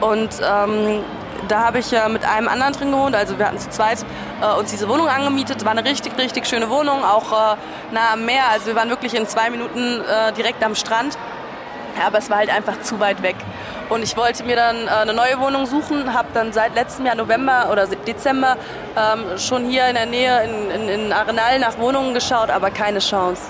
Und 0.00 0.30
ähm, 0.42 1.02
da 1.48 1.60
habe 1.64 1.78
ich 1.78 1.90
ja 1.90 2.08
mit 2.08 2.24
einem 2.24 2.48
anderen 2.48 2.72
drin 2.72 2.90
gewohnt, 2.90 3.14
also 3.16 3.38
wir 3.38 3.46
hatten 3.46 3.58
zu 3.58 3.70
zweit 3.70 4.04
äh, 4.40 4.58
uns 4.58 4.70
diese 4.70 4.88
Wohnung 4.88 5.08
angemietet. 5.08 5.64
War 5.64 5.72
eine 5.72 5.84
richtig, 5.84 6.16
richtig 6.18 6.46
schöne 6.46 6.68
Wohnung, 6.70 7.04
auch 7.04 7.32
äh, 7.32 7.56
nah 7.92 8.12
am 8.12 8.24
Meer. 8.24 8.44
Also 8.52 8.66
wir 8.66 8.76
waren 8.76 8.90
wirklich 8.90 9.14
in 9.14 9.26
zwei 9.26 9.50
Minuten 9.50 10.00
äh, 10.00 10.32
direkt 10.32 10.62
am 10.62 10.74
Strand. 10.74 11.16
Ja, 11.98 12.06
aber 12.06 12.18
es 12.18 12.30
war 12.30 12.38
halt 12.38 12.50
einfach 12.50 12.80
zu 12.82 13.00
weit 13.00 13.22
weg. 13.22 13.36
Und 13.88 14.02
ich 14.02 14.16
wollte 14.16 14.44
mir 14.44 14.56
dann 14.56 14.86
äh, 14.86 14.90
eine 14.90 15.14
neue 15.14 15.38
Wohnung 15.40 15.64
suchen, 15.66 16.12
habe 16.12 16.28
dann 16.34 16.52
seit 16.52 16.74
letztem 16.74 17.06
Jahr 17.06 17.14
November 17.14 17.68
oder 17.72 17.86
Dezember 17.86 18.56
ähm, 18.96 19.38
schon 19.38 19.64
hier 19.64 19.86
in 19.88 19.94
der 19.94 20.06
Nähe 20.06 20.42
in, 20.44 20.70
in, 20.70 20.88
in 21.06 21.12
Arenal 21.12 21.58
nach 21.58 21.78
Wohnungen 21.78 22.12
geschaut, 22.14 22.50
aber 22.50 22.70
keine 22.70 22.98
Chance. 22.98 23.42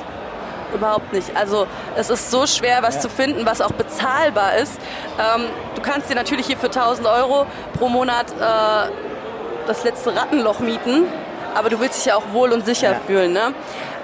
Überhaupt 0.74 1.12
nicht. 1.12 1.34
Also 1.36 1.66
es 1.96 2.10
ist 2.10 2.30
so 2.30 2.46
schwer, 2.46 2.82
was 2.82 2.96
Ja. 2.96 3.00
zu 3.00 3.08
finden, 3.08 3.46
was 3.46 3.60
auch 3.60 3.72
bezahlbar 3.72 4.56
ist. 4.56 4.78
Ähm, 5.18 5.46
du 5.74 5.80
kannst 5.82 6.10
dir 6.10 6.14
natürlich 6.14 6.46
hier 6.46 6.58
für 6.58 6.66
1000 6.66 7.08
Euro 7.08 7.46
pro 7.78 7.88
Monat 7.88 8.26
äh, 8.32 8.90
das 9.66 9.82
letzte 9.84 10.14
Rattenloch 10.14 10.60
mieten, 10.60 11.04
aber 11.54 11.68
du 11.70 11.80
willst 11.80 11.98
dich 11.98 12.04
ja 12.06 12.16
auch 12.16 12.32
wohl 12.32 12.52
und 12.52 12.64
sicher 12.64 12.92
Ja. 12.92 13.00
fühlen. 13.06 13.32
Ne? 13.32 13.54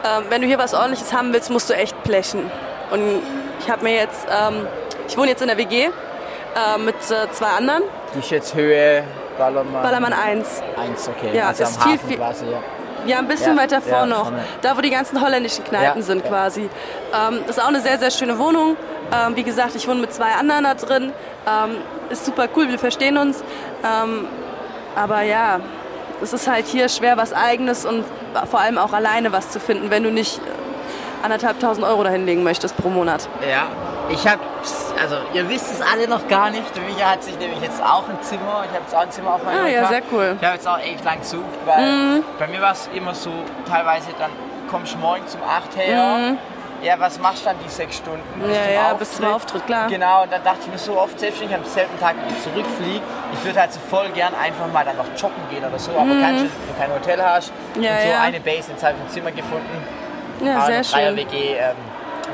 Ähm, 0.05 0.25
wenn 0.31 0.41
du 0.41 0.47
hier 0.49 0.59
was 0.59 0.75
Ordentliches 0.75 1.13
haben 1.13 1.33
willst, 1.33 1.51
musst 1.51 1.69
du 1.71 1.75
echt 1.75 2.03
blechen. 2.03 2.51
Und 2.91 3.23
ich 3.61 3.71
habe 3.71 3.85
mir 3.85 3.95
jetzt, 3.95 4.27
ähm, 4.31 4.67
ich 5.07 5.17
wohne 5.17 5.29
jetzt 5.31 5.43
in 5.43 5.49
der 5.49 5.59
WG 5.59 5.91
äh, 6.55 6.79
mit 6.79 6.97
äh, 7.11 7.31
zwei 7.33 7.47
anderen, 7.59 7.83
Die 8.15 8.19
ist 8.21 8.31
jetzt 8.31 8.55
Höhe 8.55 9.05
Ballermann. 9.39 9.83
Ballermann 9.83 10.13
1. 10.13 10.63
1, 10.77 11.09
okay. 11.09 11.31
Ja, 11.37 11.49
also 11.49 11.65
ist 11.65 11.77
am 11.77 11.83
viel, 11.83 11.93
Hafen 11.95 12.09
viel- 12.09 12.17
quasi, 12.19 12.45
ja. 12.47 12.59
Ja, 13.07 13.19
ein 13.19 13.29
bisschen 13.29 13.55
Ja, 13.55 13.63
weiter 13.63 13.83
ja, 13.87 13.97
vor 13.97 14.07
noch. 14.07 14.23
vorne. 14.23 14.39
Da, 14.63 14.75
wo 14.77 14.81
die 14.81 14.89
ganzen 14.89 15.21
holländischen 15.21 15.63
Kneipen 15.65 16.01
Ja, 16.01 16.03
sind 16.07 16.25
ja. 16.25 16.31
quasi. 16.31 16.63
Ähm, 16.63 17.41
das 17.47 17.59
ist 17.59 17.63
auch 17.63 17.69
eine 17.69 17.81
sehr, 17.81 17.99
sehr 17.99 18.11
schöne 18.11 18.39
Wohnung. 18.39 18.77
Ähm, 19.13 19.37
wie 19.37 19.43
gesagt, 19.43 19.75
ich 19.75 19.87
wohne 19.87 20.01
mit 20.01 20.15
zwei 20.15 20.33
anderen 20.33 20.65
da 20.65 20.73
drin. 20.73 21.13
Ähm, 21.47 21.77
ist 22.09 22.25
super 22.25 22.47
cool, 22.57 22.69
wir 22.69 22.79
verstehen 22.79 23.19
uns. 23.19 23.45
Ähm, 23.85 24.27
aber 24.97 25.21
ja, 25.21 25.61
es 26.23 26.33
ist 26.33 26.49
halt 26.51 26.65
hier 26.67 26.89
schwer, 26.89 27.19
was 27.19 27.35
Eigenes 27.35 27.85
und 27.85 28.05
vor 28.51 28.61
allem 28.61 28.79
auch 28.79 28.95
alleine 28.95 29.33
was 29.33 29.51
zu 29.51 29.61
finden, 29.61 29.91
wenn 29.91 30.03
du 30.03 30.11
nicht 30.11 30.39
äh, 30.39 31.25
anderthalb 31.25 31.61
tausend 31.61 31.85
Euro 31.87 32.05
dahin 32.05 32.25
legen 32.25 32.43
möchtest 32.43 32.75
pro 32.79 32.89
Monat. 32.89 33.29
Ja, 33.47 33.67
ich 34.09 34.27
hab's 34.27 34.84
also 35.01 35.17
ihr 35.33 35.49
wisst 35.49 35.73
es 35.73 35.81
alle 35.81 36.09
noch 36.09 36.27
gar 36.29 36.51
nicht. 36.51 36.65
Micha 36.87 37.11
hat 37.11 37.23
sich 37.23 37.39
nämlich 37.39 37.61
jetzt 37.61 37.83
auch 37.83 38.09
ein 38.09 38.21
Zimmer, 38.23 38.65
ich 38.65 38.71
habe 38.71 38.83
jetzt 38.85 38.95
auch 38.95 39.03
ein 39.03 39.11
Zimmer 39.11 39.35
auf 39.35 39.45
meinem 39.45 39.65
Ah, 39.65 39.69
ja, 39.69 39.87
sehr 39.87 40.03
cool. 40.13 40.37
Ich 40.39 40.47
habe 40.47 40.57
jetzt 40.57 40.69
auch 40.69 40.79
echt 40.79 41.05
lang 41.05 41.21
gesucht, 41.21 41.43
weil 41.65 42.23
bei 42.39 42.47
mir 42.47 42.61
war 42.61 42.73
es 42.73 42.89
immer 42.95 43.15
so, 43.15 43.31
teilweise 43.69 44.09
dann 44.19 44.31
kommst 44.71 44.95
du 44.95 44.99
morgens 44.99 45.35
um 45.35 45.43
8 45.43 45.77
her. 45.77 46.37
Ja, 46.83 47.01
was 47.01 47.19
machst 47.19 47.41
du 47.43 47.47
dann 47.47 47.57
die 47.65 47.71
sechs 47.71 47.97
Stunden? 47.97 48.23
bis 48.41 48.55
Ja, 48.57 48.65
zum 48.65 48.73
ja, 48.75 48.93
bis 48.95 49.17
zum 49.17 49.25
Auftritt, 49.25 49.67
klar. 49.67 49.89
Genau, 49.89 50.25
und 50.25 50.33
dann 50.33 50.45
dachte 50.45 50.59
ich 50.65 50.69
mir 50.69 50.79
so 50.79 50.99
oft, 51.01 51.19
selbst 51.19 51.41
wenn 51.41 51.49
ich 51.49 51.55
am 51.55 51.65
selben 51.65 51.99
Tag 51.99 52.15
zurückfliege, 52.43 53.01
ich 53.33 53.45
würde 53.45 53.61
halt 53.61 53.73
so 53.73 53.81
voll 53.89 54.09
gern 54.11 54.35
einfach 54.35 54.71
mal 54.71 54.85
dann 54.85 54.99
noch 54.99 55.07
joggen 55.17 55.43
gehen 55.49 55.65
oder 55.65 55.79
so, 55.79 55.93
aber 55.93 56.11
kannst 56.21 56.45
du, 56.45 56.49
wenn 56.49 56.69
du 56.69 56.79
kein 56.79 56.93
Hotel 56.93 57.23
hast. 57.25 57.53
Mhm. 57.75 57.83
Ja, 57.85 57.93
und 57.93 58.01
so 58.03 58.09
ja. 58.09 58.21
eine 58.21 58.41
Base, 58.41 58.71
jetzt 58.71 58.85
habe 58.85 58.95
ich 58.99 59.03
ein 59.03 59.09
Zimmer 59.09 59.31
gefunden. 59.31 59.83
Ja, 60.45 60.67
sehr 60.67 60.85
schön. 60.85 60.99
Dreier-WG. 60.99 61.55
Ähm, 61.57 61.77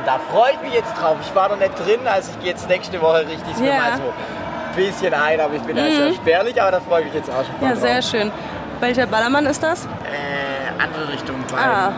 und 0.01 0.07
da 0.07 0.19
freue 0.33 0.53
ich 0.55 0.61
mich 0.63 0.73
jetzt 0.75 0.93
drauf. 1.01 1.17
Ich 1.23 1.35
war 1.35 1.49
noch 1.51 1.59
nicht 1.59 1.79
drin, 1.79 2.01
also 2.07 2.31
ich 2.33 2.41
gehe 2.41 2.51
jetzt 2.53 2.69
nächste 2.69 3.01
Woche 3.03 3.21
richtig. 3.27 3.57
Mhm. 3.59 3.67
mal 3.67 3.97
so 3.97 4.03
ein 4.03 4.77
bisschen 4.77 5.13
ein, 5.13 5.41
aber 5.41 5.55
ich 5.55 5.63
bin 5.63 5.77
ja 5.77 5.85
sehr 5.85 6.15
spärlich, 6.15 6.61
aber 6.61 6.71
da 6.73 6.81
freue 6.81 7.01
ich 7.01 7.07
mich 7.07 7.15
jetzt 7.15 7.31
auch 7.31 7.45
schon 7.45 7.55
voll 7.59 7.69
Ja, 7.69 7.75
drauf. 7.75 7.83
sehr 7.83 8.03
schön. 8.03 8.33
Welcher 8.81 9.07
Ballermann 9.07 9.45
ist 9.47 9.63
das? 9.63 9.85
Äh, 9.85 10.83
andere 10.83 11.13
Richtung. 11.13 11.37
Ah. 11.55 11.93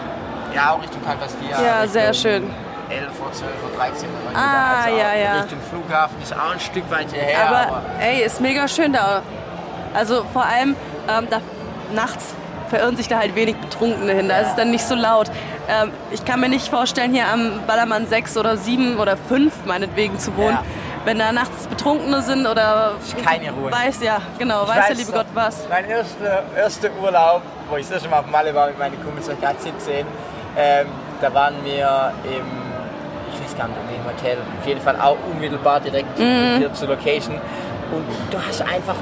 Ja, 0.54 0.73
auch 0.73 0.82
Richtung 0.82 1.00
Calvastia. 1.04 1.50
Ja, 1.50 1.80
Richtung 1.82 1.92
sehr 1.92 2.14
schön. 2.14 2.50
11 2.90 3.21
Uhr, 3.21 3.32
12 3.32 3.50
Uhr, 3.62 3.78
13 3.78 4.09
Uhr. 4.09 4.14
Ah, 4.35 4.85
also 4.85 4.97
ja, 4.99 5.14
ja. 5.14 5.40
Richtung 5.40 5.61
Flughafen 5.71 6.21
ist 6.21 6.35
auch 6.35 6.52
ein 6.52 6.61
Stück 6.61 6.90
weit 6.90 7.11
hierher. 7.12 7.49
Aber 7.49 7.82
ey, 8.00 8.23
ist 8.23 8.40
mega 8.40 8.66
schön 8.66 8.92
da. 8.92 9.23
Also 9.94 10.25
vor 10.32 10.44
allem 10.44 10.75
ähm, 11.09 11.28
da, 11.30 11.40
nachts 11.94 12.35
verirren 12.73 12.97
sich 12.97 13.07
da 13.09 13.19
halt 13.19 13.35
wenig 13.37 13.57
Betrunkene 13.57 14.12
hin. 14.12 14.29
Da 14.29 14.38
ist 14.38 14.49
es 14.49 14.55
dann 14.57 14.71
nicht 14.71 14.85
so 14.85 14.95
laut. 14.95 15.31
Ähm, 15.69 15.91
ich 16.11 16.25
kann 16.25 16.41
mir 16.41 16.49
nicht 16.49 16.69
vorstellen, 16.69 17.12
hier 17.12 17.26
am 17.33 17.61
Ballermann 17.67 18.07
6 18.07 18.37
oder 18.38 18.57
7 18.57 18.99
oder 18.99 19.17
5 19.17 19.52
meinetwegen 19.67 20.19
zu 20.19 20.35
wohnen. 20.37 20.52
Ja. 20.61 20.64
Wenn 21.05 21.19
da 21.19 21.33
nachts 21.33 21.67
Betrunkene 21.67 22.23
sind 22.23 22.47
oder 22.47 22.93
keine 23.25 23.50
Ruhe. 23.52 23.71
weiß 23.73 24.02
ja, 24.02 24.19
genau, 24.38 24.62
Ich 24.62 24.69
weiß 24.69 24.87
der 24.87 24.97
liebe 24.97 25.11
noch, 25.11 25.19
Gott 25.19 25.26
was. 25.35 25.69
Mein 25.69 25.85
erster, 25.91 26.45
erster 26.57 26.88
Urlaub, 27.02 27.43
wo 27.69 27.76
ich 27.76 27.83
das 27.87 27.95
erste 27.95 28.09
Mal 28.09 28.21
auf 28.21 28.26
Malle 28.31 28.55
war 28.55 28.69
mit 28.69 28.79
meinen 28.79 29.02
Kumpels, 29.05 29.26
war 29.26 29.35
ich 29.35 29.41
gerade 29.41 29.59
17, 29.61 30.07
ähm, 30.57 30.87
da 31.21 31.35
waren 31.35 31.55
wir 31.64 32.12
im, 32.25 32.47
ich 33.35 33.45
weiß 33.45 33.59
gar 33.59 33.67
nicht, 33.67 33.79
in 33.79 33.88
welchem 33.88 34.17
Hotel, 34.17 34.38
auf 34.61 34.67
jeden 34.67 34.81
Fall 34.81 34.97
auch 35.00 35.17
unmittelbar 35.31 35.81
direkt 35.81 36.17
Mhm. 36.21 36.59
hier 36.59 36.73
zur 36.73 36.88
Location. 36.88 37.35
Und 37.91 38.05
du 38.31 38.38
hast 38.38 38.62
einfach, 38.62 38.95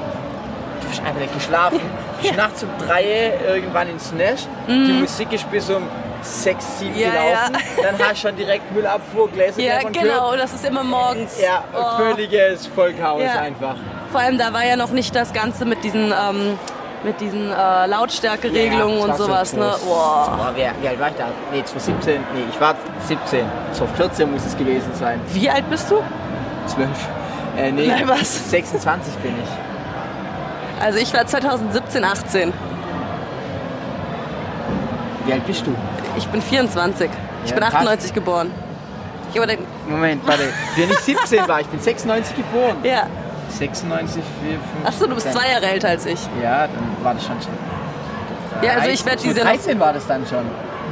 einfach 1.01 1.21
nicht 1.21 1.35
geschlafen. 1.35 1.81
Du 1.81 2.23
bist 2.23 2.37
nachts 2.37 2.63
um 2.63 2.69
drei 2.87 3.33
irgendwann 3.49 3.89
ins 3.89 4.13
Nest, 4.13 4.49
die 4.69 4.93
Musik 4.93 5.33
ist 5.33 5.51
bis 5.51 5.71
um 5.71 5.83
sechs, 6.23 6.79
sieben 6.79 6.93
Mhm. 6.95 7.01
Ja, 7.01 7.11
gelaufen, 7.11 7.57
dann 7.83 7.99
hast 7.99 8.23
du 8.23 8.29
schon 8.29 8.37
direkt 8.37 8.71
Müllabfuhr, 8.75 9.29
Gläser 9.31 9.61
Ja, 9.63 9.79
gehört. 9.79 9.93
genau, 9.95 10.37
das 10.37 10.53
ist 10.53 10.65
immer 10.67 10.85
morgens. 10.85 11.41
Ja, 11.41 11.65
Oh. 11.75 11.97
völliges 11.97 12.67
Vollchaos 12.67 13.23
Ja. 13.23 13.41
einfach. 13.41 13.77
Vor 14.13 14.21
allem, 14.21 14.37
da 14.37 14.53
war 14.53 14.65
ja 14.67 14.77
noch 14.77 14.91
nicht 14.91 15.15
das 15.17 15.33
Ganze 15.33 15.65
mit 15.65 15.83
diesen, 15.83 16.13
ähm, 16.13 16.59
mit 17.05 17.19
diesen 17.23 17.51
äh, 17.51 17.87
Lautstärkeregelungen 17.87 18.99
Ja, 18.99 19.05
und 19.07 19.17
sowas. 19.17 19.53
so 19.53 19.57
Ne? 19.57 19.71
groß. 19.71 19.81
Boah. 19.87 20.53
Wer, 20.55 20.73
wie 20.83 20.89
alt 20.89 21.01
war 21.01 21.09
ich 21.09 21.15
da? 21.17 21.25
Nee, 21.53 21.65
2017. 21.65 22.21
Nee, 22.35 22.45
ich 22.53 22.61
war 22.61 22.75
17. 23.07 23.47
2014 23.73 24.31
muss 24.31 24.45
es 24.45 24.55
gewesen 24.59 24.91
sein. 24.95 25.19
Wie 25.33 25.49
alt 25.49 25.71
bist 25.71 25.91
du? 25.91 26.03
12. 26.67 26.89
Äh, 27.57 27.73
nee, 27.73 27.87
Nein, 27.87 28.07
was? 28.07 28.51
26 28.51 29.15
bin 29.23 29.33
ich. 29.43 29.49
Also 30.81 30.99
ich 30.99 31.13
war 31.13 31.27
2017, 31.27 32.05
18. 32.05 32.53
Wie 35.27 35.33
alt 35.33 35.47
bist 35.47 35.67
du? 35.67 35.75
Ich 36.17 36.27
bin 36.29 36.41
24. 36.41 37.11
Ich 37.45 37.51
Ja, 37.51 37.57
bin 37.57 37.63
passt. 37.65 37.77
98 37.77 38.15
geboren. 38.15 38.51
Ich 39.33 39.41
den, 39.41 39.59
Moment, 39.89 40.27
warte. 40.27 40.43
Wenn 40.77 40.91
ich 40.91 40.99
17 41.01 41.47
war, 41.47 41.61
ich 41.61 41.69
bin 41.69 41.81
96 41.81 42.37
geboren. 42.37 42.77
ja. 42.83 43.07
96, 43.51 44.23
4, 44.43 44.51
5. 44.53 44.61
Achso, 44.85 45.07
du 45.09 45.15
bist 45.17 45.33
zwei 45.33 45.51
Jahre 45.51 45.67
älter 45.67 45.89
als 45.89 46.07
ich. 46.07 46.21
Ja, 46.41 46.69
dann 46.69 47.05
war 47.05 47.15
das 47.15 47.25
schon 47.27 47.35
schon. 47.43 47.53
Ja, 48.63 48.75
also 48.75 48.91
ich 48.91 49.05
werde 49.05 49.21
diese 49.21 49.41
noch. 49.41 49.47
13 49.47 49.81
war 49.81 49.93
das 49.93 50.07
dann 50.07 50.25
schon. 50.25 50.45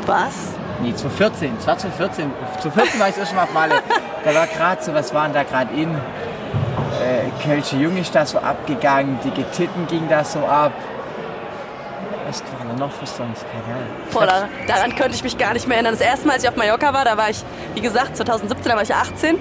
Was? 0.05 0.35
Nee, 0.83 0.93
2014. 0.93 1.53
Es 1.57 1.67
war 1.69 1.79
2014. 1.79 2.31
2014 2.61 3.01
war 3.01 3.09
ich 3.09 3.15
das 3.15 3.21
erste 3.21 3.37
Mal 3.37 3.45
auf 3.45 3.53
Malle. 3.53 3.75
Da 4.25 4.35
war 4.35 4.49
gerade 4.49 4.83
so, 4.83 4.93
was 4.93 5.15
waren 5.15 5.33
da 5.33 5.45
gerade 5.45 5.73
in? 5.73 5.97
Äh, 7.29 7.45
Kölsche 7.47 7.77
Jung 7.77 7.97
ist 7.97 8.15
da 8.15 8.25
so 8.27 8.39
abgegangen, 8.39 9.19
die 9.25 9.31
Titten 9.45 9.87
ging 9.87 10.09
da 10.09 10.25
so 10.25 10.41
ab. 10.41 10.73
Was 12.27 12.43
war 12.43 12.67
da 12.71 12.79
noch 12.79 12.93
für 12.93 13.07
Songs? 13.07 13.41
Keine 13.51 13.77
Ahnung. 13.77 13.89
Boah, 14.13 14.27
da, 14.27 14.49
daran 14.67 14.95
könnte 14.95 15.15
ich 15.15 15.25
mich 15.25 15.39
gar 15.39 15.55
nicht 15.55 15.67
mehr 15.67 15.77
erinnern. 15.79 15.95
Das 15.95 16.03
erste 16.07 16.27
Mal, 16.27 16.35
als 16.35 16.43
ich 16.43 16.49
auf 16.49 16.57
Mallorca 16.57 16.93
war, 16.93 17.05
da 17.05 17.17
war 17.17 17.31
ich, 17.31 17.43
wie 17.75 17.81
gesagt, 17.81 18.17
2017, 18.17 18.69
da 18.71 18.77
war 18.77 18.83
ich 18.83 18.95
18. 18.95 19.37
Ähm, 19.37 19.41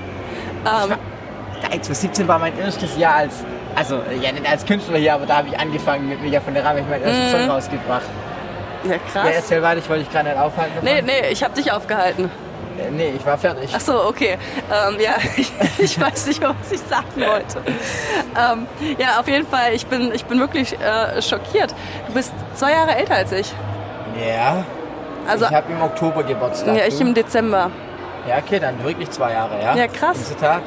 Da, 0.64 1.70
2017 1.70 2.28
war 2.28 2.40
mein 2.40 2.58
erstes 2.58 2.98
Jahr 2.98 3.16
als, 3.16 3.34
also 3.76 4.02
ja 4.22 4.32
nicht 4.32 4.50
als 4.50 4.66
Künstler 4.66 4.98
hier, 5.00 5.16
aber 5.16 5.26
da 5.26 5.38
habe 5.38 5.50
ich 5.50 5.60
angefangen 5.60 6.08
mit 6.08 6.22
Mega 6.22 6.40
von 6.40 6.54
der 6.54 6.64
Ramme, 6.64 6.80
ich 6.82 6.88
meinen 6.88 7.04
ersten 7.04 7.38
Song 7.40 7.50
rausgebracht. 7.50 8.04
ja, 8.86 8.92
Ja, 8.92 8.98
krass. 9.12 9.32
erzähl 9.36 9.62
weiter, 9.62 9.80
ich 9.80 9.90
wollte 9.90 10.04
dich 10.04 10.14
gerade 10.14 10.30
nicht 10.30 10.38
aufhalten. 10.40 10.74
Nee, 10.84 11.02
nee, 11.02 11.28
ich 11.30 11.44
habe 11.44 11.54
dich 11.56 11.72
aufgehalten. 11.72 12.32
Äh, 12.78 12.92
nee, 12.92 13.14
ich 13.16 13.26
war 13.26 13.38
fertig. 13.38 13.70
Ach 13.76 13.80
so, 13.82 14.04
okay. 14.06 14.38
Ähm, 14.72 15.00
ja, 15.00 15.16
ich, 15.38 15.52
ich 15.78 16.00
weiß 16.00 16.28
nicht 16.28 16.42
was 16.42 16.72
ich 16.72 16.80
sagen 16.82 17.08
wollte. 17.18 17.60
Ähm, 18.38 18.68
ja, 18.98 19.20
auf 19.20 19.28
jeden 19.28 19.48
Fall, 19.48 19.74
ich 19.74 19.86
bin, 19.88 20.12
ich 20.14 20.26
bin 20.26 20.40
wirklich 20.40 20.74
äh, 20.80 21.22
schockiert. 21.22 21.74
Du 22.08 22.14
bist 22.14 22.34
zwei 22.56 22.72
Jahre 22.72 22.96
älter 22.96 23.16
als 23.16 23.32
ich. 23.32 23.52
Ja. 24.28 24.64
Also, 25.28 25.46
ich 25.46 25.52
habe 25.52 25.72
im 25.72 25.82
Oktober 25.82 26.24
Geburtstag. 26.24 26.76
ja, 26.78 26.86
ich 26.86 27.00
im 27.02 27.14
Dezember. 27.14 27.70
ja, 28.28 28.38
okay, 28.38 28.60
dann 28.60 28.82
wirklich 28.84 29.10
zwei 29.12 29.34
Jahre, 29.34 29.62
ja? 29.62 29.76
Ja, 29.76 29.88
krass. 29.88 30.18
Im 30.18 30.24
Zitat. 30.24 30.62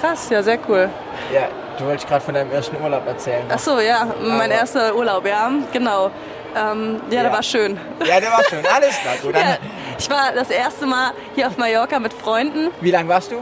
Krass, 0.00 0.28
ja, 0.30 0.42
sehr 0.42 0.58
cool. 0.68 0.90
Ja, 1.32 1.42
du 1.78 1.86
wolltest 1.86 2.06
gerade 2.08 2.20
von 2.22 2.34
deinem 2.34 2.50
ersten 2.52 2.76
Urlaub 2.82 3.06
erzählen. 3.06 3.44
Ach 3.50 3.58
so, 3.58 3.80
ja, 3.80 4.06
mein 4.20 4.50
Aber- 4.50 4.60
erster 4.60 4.94
Urlaub, 4.94 5.26
ja, 5.26 5.50
genau. 5.72 6.10
Ähm, 6.56 7.00
ja, 7.10 7.22
der 7.22 7.30
Ja. 7.30 7.32
war 7.32 7.42
schön. 7.42 7.78
Ja, 8.04 8.20
der 8.20 8.30
war 8.30 8.44
schön. 8.44 8.62
Alles 8.72 8.96
klar. 9.00 9.14
Gut, 9.22 9.34
dann, 9.34 9.42
Ja, 9.42 9.56
ich 9.98 10.10
war 10.10 10.32
das 10.34 10.50
erste 10.50 10.86
Mal 10.86 11.12
hier 11.34 11.48
auf 11.48 11.56
Mallorca 11.56 11.98
mit 11.98 12.12
Freunden. 12.12 12.70
Wie 12.80 12.90
lange 12.90 13.08
warst 13.08 13.32
du? 13.32 13.36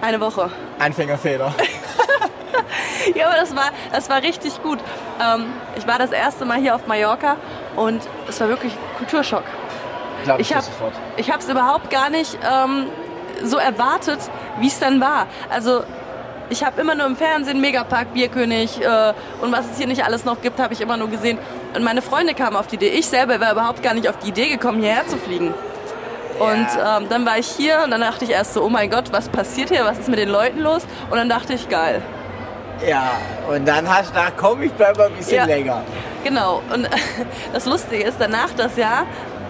Eine 0.00 0.20
Woche. 0.20 0.50
Anfängerfehler. 0.78 1.52
Ja, 3.14 3.28
aber 3.28 3.36
das 3.36 3.54
war, 3.54 3.70
das 3.92 4.10
war 4.10 4.22
richtig 4.22 4.62
gut. 4.62 4.78
Ähm, 5.20 5.46
ich 5.76 5.86
war 5.86 5.98
das 5.98 6.10
erste 6.10 6.44
Mal 6.44 6.58
hier 6.58 6.74
auf 6.74 6.86
Mallorca 6.86 7.36
und 7.76 8.02
es 8.28 8.40
war 8.40 8.48
wirklich 8.48 8.72
Kulturschock. 8.98 9.44
Glaube 10.24 10.42
ich, 10.42 10.50
Ich 10.50 10.56
habe 10.56 10.66
hab's 11.32 11.48
überhaupt 11.48 11.90
gar 11.90 12.10
nicht 12.10 12.36
ähm, 12.42 12.86
so 13.42 13.56
erwartet, 13.56 14.18
wie 14.58 14.66
es 14.66 14.78
dann 14.78 15.00
war. 15.00 15.26
Also 15.48 15.82
ich 16.50 16.64
habe 16.64 16.80
immer 16.80 16.94
nur 16.94 17.06
im 17.06 17.16
Fernsehen 17.16 17.60
Megapark, 17.60 18.12
Bierkönig 18.14 18.80
äh, 18.82 19.12
und 19.40 19.52
was 19.52 19.66
es 19.70 19.78
hier 19.78 19.86
nicht 19.86 20.04
alles 20.04 20.24
noch 20.24 20.40
gibt, 20.42 20.58
habe 20.58 20.74
ich 20.74 20.80
immer 20.80 20.96
nur 20.96 21.08
gesehen. 21.08 21.38
Und 21.74 21.84
meine 21.84 22.02
Freunde 22.02 22.34
kamen 22.34 22.56
auf 22.56 22.66
die 22.66 22.76
Idee. 22.76 22.88
Ich 22.88 23.06
selber 23.06 23.40
wäre 23.40 23.52
überhaupt 23.52 23.82
gar 23.82 23.94
nicht 23.94 24.08
auf 24.08 24.18
die 24.18 24.28
Idee 24.28 24.48
gekommen, 24.48 24.80
hierher 24.82 25.06
zu 25.06 25.16
fliegen. 25.18 25.54
Und 26.38 26.66
ähm, 26.76 27.08
dann 27.08 27.26
war 27.26 27.38
ich 27.38 27.46
hier 27.48 27.80
und 27.84 27.90
dann 27.90 28.00
dachte 28.00 28.24
ich 28.24 28.30
erst 28.30 28.54
so, 28.54 28.62
oh 28.62 28.68
mein 28.68 28.90
Gott, 28.90 29.12
was 29.12 29.28
passiert 29.28 29.70
hier? 29.70 29.84
Was 29.84 29.98
ist 29.98 30.08
mit 30.08 30.18
den 30.18 30.28
Leuten 30.28 30.60
los? 30.60 30.82
Und 31.10 31.16
dann 31.18 31.28
dachte 31.28 31.54
ich, 31.54 31.68
geil. 31.68 32.02
Ja, 32.86 33.10
und 33.48 33.66
dann 33.66 33.88
hast 33.88 34.10
du 34.10 34.12
gedacht, 34.14 34.34
komm, 34.36 34.62
ich 34.62 34.72
bleib 34.72 34.96
mal 34.96 35.06
ein 35.08 35.14
bisschen 35.14 35.36
Ja. 35.38 35.44
länger. 35.46 35.82
Genau. 36.22 36.62
Und 36.72 36.88
das 37.52 37.64
Lustige 37.66 38.04
ist, 38.04 38.16
danach 38.20 38.50
das 38.56 38.76
Jahr 38.76 39.04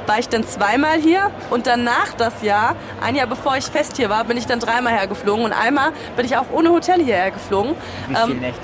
war 0.07 0.19
ich 0.19 0.29
dann 0.31 0.47
zweimal 0.47 0.97
hier 0.99 1.31
und 1.51 1.67
danach 1.67 2.15
das 2.17 2.41
Jahr, 2.43 2.75
ein 3.03 3.15
Jahr 3.15 3.27
bevor 3.27 3.57
ich 3.59 3.67
fest 3.67 3.99
hier 3.99 4.09
war, 4.09 4.25
bin 4.25 4.39
ich 4.39 4.47
dann 4.47 4.59
dreimal 4.59 4.95
hergeflogen 4.95 5.45
und 5.45 5.53
einmal 5.53 5.91
bin 6.17 6.25
ich 6.25 6.35
auch 6.39 6.47
ohne 6.51 6.71
Hotel 6.71 7.03
hierher 7.05 7.31
geflogen. 7.31 7.75
Wie 8.07 8.15
viele 8.17 8.33
Ähm, 8.33 8.41
Nächte? 8.41 8.63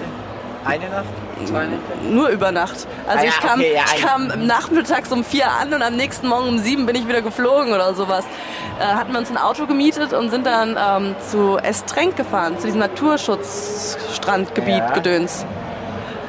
Eine 0.64 0.88
Nacht? 0.88 1.04
Nächte? 1.40 2.08
nur 2.10 2.28
über 2.28 2.52
Nacht. 2.52 2.86
Also 3.06 3.20
Ah 3.20 3.22
ja, 3.22 3.28
ich, 3.28 3.40
kam, 3.40 3.60
okay, 3.60 3.74
ja, 3.74 3.82
ich 3.94 4.02
kam 4.02 4.46
nachmittags 4.46 5.10
um 5.12 5.24
vier 5.24 5.50
an 5.50 5.72
und 5.74 5.82
am 5.82 5.96
nächsten 5.96 6.28
Morgen 6.28 6.48
um 6.48 6.58
sieben 6.58 6.86
bin 6.86 6.96
ich 6.96 7.06
wieder 7.08 7.22
geflogen 7.22 7.72
oder 7.72 7.94
sowas. 7.94 8.24
Äh, 8.80 8.84
hatten 8.84 9.12
wir 9.12 9.18
uns 9.18 9.30
ein 9.30 9.38
Auto 9.38 9.66
gemietet 9.66 10.12
und 10.12 10.30
sind 10.30 10.46
dann 10.46 10.76
ähm, 10.78 11.14
zu 11.30 11.58
Estrenk 11.58 12.16
gefahren, 12.16 12.58
zu 12.58 12.66
diesem 12.66 12.80
Naturschutzstrandgebiet 12.80 14.78
Ja. 14.78 14.90
Gedöns. 14.90 15.44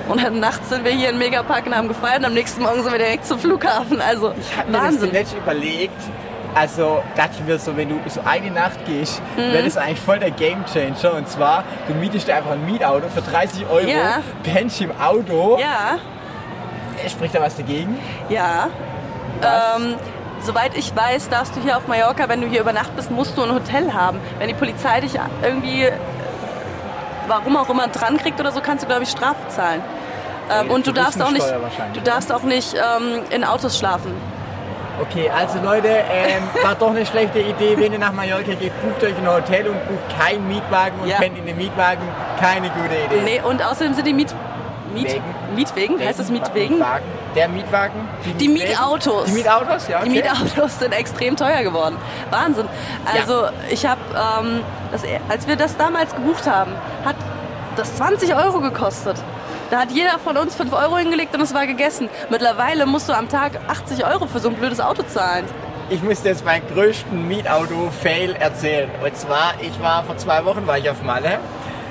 Und 0.08 0.22
dann 0.24 0.40
nachts 0.40 0.70
sind 0.70 0.86
wir 0.86 0.92
hier 0.92 1.10
im 1.10 1.18
Megapark 1.18 1.66
und 1.66 1.76
haben 1.76 1.88
gefeiert 1.88 2.20
und 2.20 2.26
am 2.26 2.34
nächsten 2.36 2.62
Morgen 2.62 2.84
sind 2.84 2.92
wir 2.92 3.00
direkt 3.00 3.26
zum 3.26 3.40
Flughafen. 3.40 4.00
Also 4.02 4.34
Ich 4.40 4.56
habe 4.58 4.70
mir 4.72 4.78
das 4.78 5.02
Wahnsinn. 5.02 5.10
überlegt. 5.42 5.94
Also 6.56 7.04
dachte 7.18 7.32
ich 7.40 7.44
mir 7.46 7.60
so, 7.60 7.76
wenn 7.76 7.90
du 7.90 8.00
so 8.10 8.22
eine 8.26 8.50
Nacht 8.50 8.86
gehst, 8.86 9.22
Mhm. 9.36 9.52
wäre 9.54 9.64
das 9.64 9.76
eigentlich 9.78 10.00
voll 10.00 10.20
der 10.20 10.32
Gamechanger. 10.32 11.14
Und 11.16 11.28
zwar, 11.28 11.64
du 11.88 11.94
mietest 11.96 12.28
dir 12.30 12.36
einfach 12.38 12.52
ein 12.52 12.66
Mietauto 12.66 13.08
für 13.10 13.22
30 13.22 13.66
Euro, 13.70 13.86
Ja. 13.88 14.20
pennst 14.44 14.80
im 14.82 14.92
Auto. 15.00 15.58
Ja, 15.60 15.98
Spricht 17.10 17.36
da 17.36 17.42
was 17.42 17.58
dagegen? 17.58 18.00
ja. 18.30 18.70
Was? 19.42 19.82
Ähm, 19.82 19.96
soweit 20.42 20.78
ich 20.78 20.96
weiß, 20.96 21.28
darfst 21.28 21.54
du 21.58 21.62
hier 21.62 21.76
auf 21.76 21.88
Mallorca, 21.88 22.30
wenn 22.30 22.40
du 22.40 22.48
hier 22.48 22.62
über 22.62 22.72
Nacht 22.72 22.96
bist, 22.96 23.12
musst 23.12 23.38
du 23.38 23.44
ein 23.44 23.54
Hotel 23.54 23.94
haben. 23.94 24.20
Wenn 24.40 24.48
die 24.48 24.54
Polizei 24.54 25.02
dich 25.02 25.12
irgendwie, 25.44 25.84
äh, 25.84 25.92
warum 27.28 27.58
auch 27.58 27.70
immer, 27.70 27.88
dran 27.90 28.18
kriegt 28.18 28.40
oder 28.40 28.54
so, 28.54 28.62
kannst 28.62 28.84
du, 28.84 28.88
glaube 28.88 29.04
ich, 29.04 29.10
Strafe 29.10 29.46
zahlen. 29.50 29.82
Ähm, 30.50 30.68
Ey, 30.70 30.74
und 30.76 30.88
du 30.88 30.94
darfst 30.94 31.22
auch 31.22 31.32
nicht, 31.32 31.46
du 31.94 32.02
darfst 32.02 32.32
auch 32.32 32.44
nicht 32.44 32.76
ähm, 32.76 33.24
in 33.30 33.44
Autos 33.44 33.78
schlafen. 33.78 34.14
Okay, 35.02 35.30
also 35.30 35.60
Leute, 35.62 35.88
ähm, 35.90 36.44
war 36.64 36.76
doch 36.76 36.90
eine 36.92 37.06
schlechte 37.06 37.40
Idee, 37.40 37.76
wenn 37.78 37.92
ihr 37.92 38.00
nach 38.00 38.14
Mallorca 38.14 38.54
geht, 38.54 38.72
bucht 38.82 39.04
euch 39.04 39.18
ein 39.18 39.28
Hotel 39.28 39.68
und 39.68 39.88
bucht 39.88 40.20
keinen 40.20 40.48
Mietwagen 40.48 41.00
und 41.02 41.08
Ja. 41.08 41.18
pennt 41.18 41.38
in 41.38 41.46
den 41.46 41.58
Mietwagen. 41.58 42.02
Keine 42.40 42.70
gute 42.70 42.96
Idee. 42.96 43.22
Nee, 43.24 43.42
und 43.42 43.62
außerdem 43.64 43.94
sind 43.94 44.08
die 44.08 44.14
Miet... 44.14 44.34
Miet 44.94 45.08
Wegen? 45.12 45.24
Mietwegen? 45.56 46.00
Heißt 46.00 46.20
das 46.20 46.30
Mietwegen? 46.30 46.76
Mietwagen. 46.76 47.04
Der 47.36 47.50
Mietwagen? 47.50 48.08
Die 48.40 48.48
Mietwägen? 48.48 48.70
Mietautos. 48.70 49.26
Die 49.26 49.32
Mietautos, 49.34 49.88
ja. 49.90 49.98
Okay. 50.00 50.06
Die 50.10 50.16
Mietautos 50.16 50.80
sind 50.80 50.94
extrem 50.94 51.36
teuer 51.36 51.64
geworden. 51.64 51.98
Wahnsinn. 52.30 52.66
Also 53.14 53.48
ich 53.70 53.86
habe, 53.86 54.00
ähm, 54.14 54.62
das- 54.94 55.04
als 55.28 55.46
wir 55.48 55.58
das 55.58 55.76
damals 55.76 56.16
gebucht 56.16 56.48
haben, 56.50 56.72
hat 57.04 57.16
das 57.76 57.94
20 57.98 58.34
Euro 58.36 58.62
gekostet. 58.62 59.18
Da 59.72 59.80
hat 59.82 59.92
jeder 59.92 60.20
von 60.20 60.38
uns 60.38 60.56
5 60.56 60.72
Euro 60.74 60.98
hingelegt 60.98 61.34
und 61.34 61.42
es 61.42 61.54
war 61.54 61.66
gegessen. 61.66 62.10
Mittlerweile 62.30 62.86
musst 62.86 63.10
du 63.10 63.14
am 63.14 63.28
Tag 63.30 63.54
80 63.68 64.06
Euro 64.06 64.28
für 64.28 64.40
so 64.40 64.50
ein 64.50 64.56
blödes 64.56 64.80
Auto 64.80 65.04
zahlen. 65.04 65.46
Ich 65.90 66.02
musste 66.04 66.30
jetzt 66.30 66.46
meinen 66.46 66.64
größten 66.74 67.28
Mietauto-Fail 67.28 68.36
erzählen. 68.40 68.90
Und 69.04 69.16
zwar, 69.18 69.54
ich 69.62 69.80
war 69.82 70.04
vor 70.04 70.18
zwei 70.18 70.46
Wochen 70.46 70.66
war 70.68 70.78
ich 70.78 70.90
auf 70.90 71.02
Malle. 71.04 71.40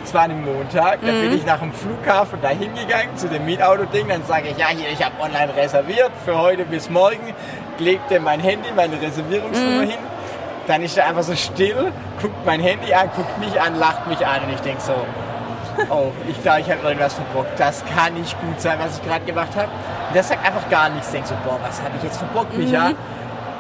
Es 0.05 0.13
war 0.13 0.23
ein 0.23 0.45
Montag, 0.45 0.99
da 1.01 1.13
Mhm. 1.13 1.21
bin 1.23 1.35
ich 1.39 1.47
nach 1.47 1.59
dem 1.61 1.73
Flughafen 1.73 2.39
da 2.43 2.49
hingegangen 2.49 3.17
zu 3.17 3.29
dem 3.29 3.45
Mietauto-Ding. 3.45 4.07
Dann 4.09 4.25
sage 4.25 4.49
ich, 4.49 4.57
ja 4.59 4.69
hier, 4.69 4.89
ich 4.91 5.03
habe 5.05 5.21
online 5.21 5.55
reserviert 5.57 6.11
für 6.25 6.39
heute 6.39 6.65
bis 6.65 6.91
morgen. 6.91 7.35
Legte 7.79 8.21
mein 8.21 8.41
Handy, 8.41 8.69
meine 8.75 9.01
Reservierungsnummer 9.01 9.83
Mhm. 9.83 9.91
hin. 9.91 9.99
Dann 10.67 10.83
ist 10.83 10.97
er 10.97 11.07
einfach 11.09 11.23
so 11.23 11.35
still, 11.35 11.93
guckt 12.21 12.47
mein 12.47 12.61
Handy 12.61 12.93
an, 12.95 13.11
guckt 13.17 13.39
mich 13.39 13.61
an, 13.61 13.79
lacht 13.79 14.07
mich 14.07 14.25
an 14.27 14.45
und 14.45 14.51
ich 14.55 14.61
denke 14.61 14.81
so, 14.81 14.95
oh, 15.91 16.13
ich 16.29 16.41
glaube, 16.43 16.61
ich 16.61 16.71
habe 16.71 16.87
irgendwas 16.87 17.15
verbockt. 17.15 17.59
Das 17.59 17.85
kann 17.85 18.15
nicht 18.15 18.39
gut 18.41 18.61
sein, 18.61 18.79
was 18.79 18.99
ich 18.99 19.05
gerade 19.05 19.25
gemacht 19.25 19.55
habe. 19.57 19.69
Und 20.09 20.15
der 20.15 20.23
sagt 20.23 20.45
einfach 20.45 20.69
gar 20.71 20.89
nichts. 20.91 21.09
Ich 21.09 21.13
denke 21.15 21.29
so, 21.29 21.35
boah, 21.45 21.59
was 21.63 21.81
habe 21.81 21.93
ich 21.97 22.03
jetzt 22.05 22.19
verbockt, 22.19 22.57
Micha? 22.57 22.91
Mhm. 22.91 22.97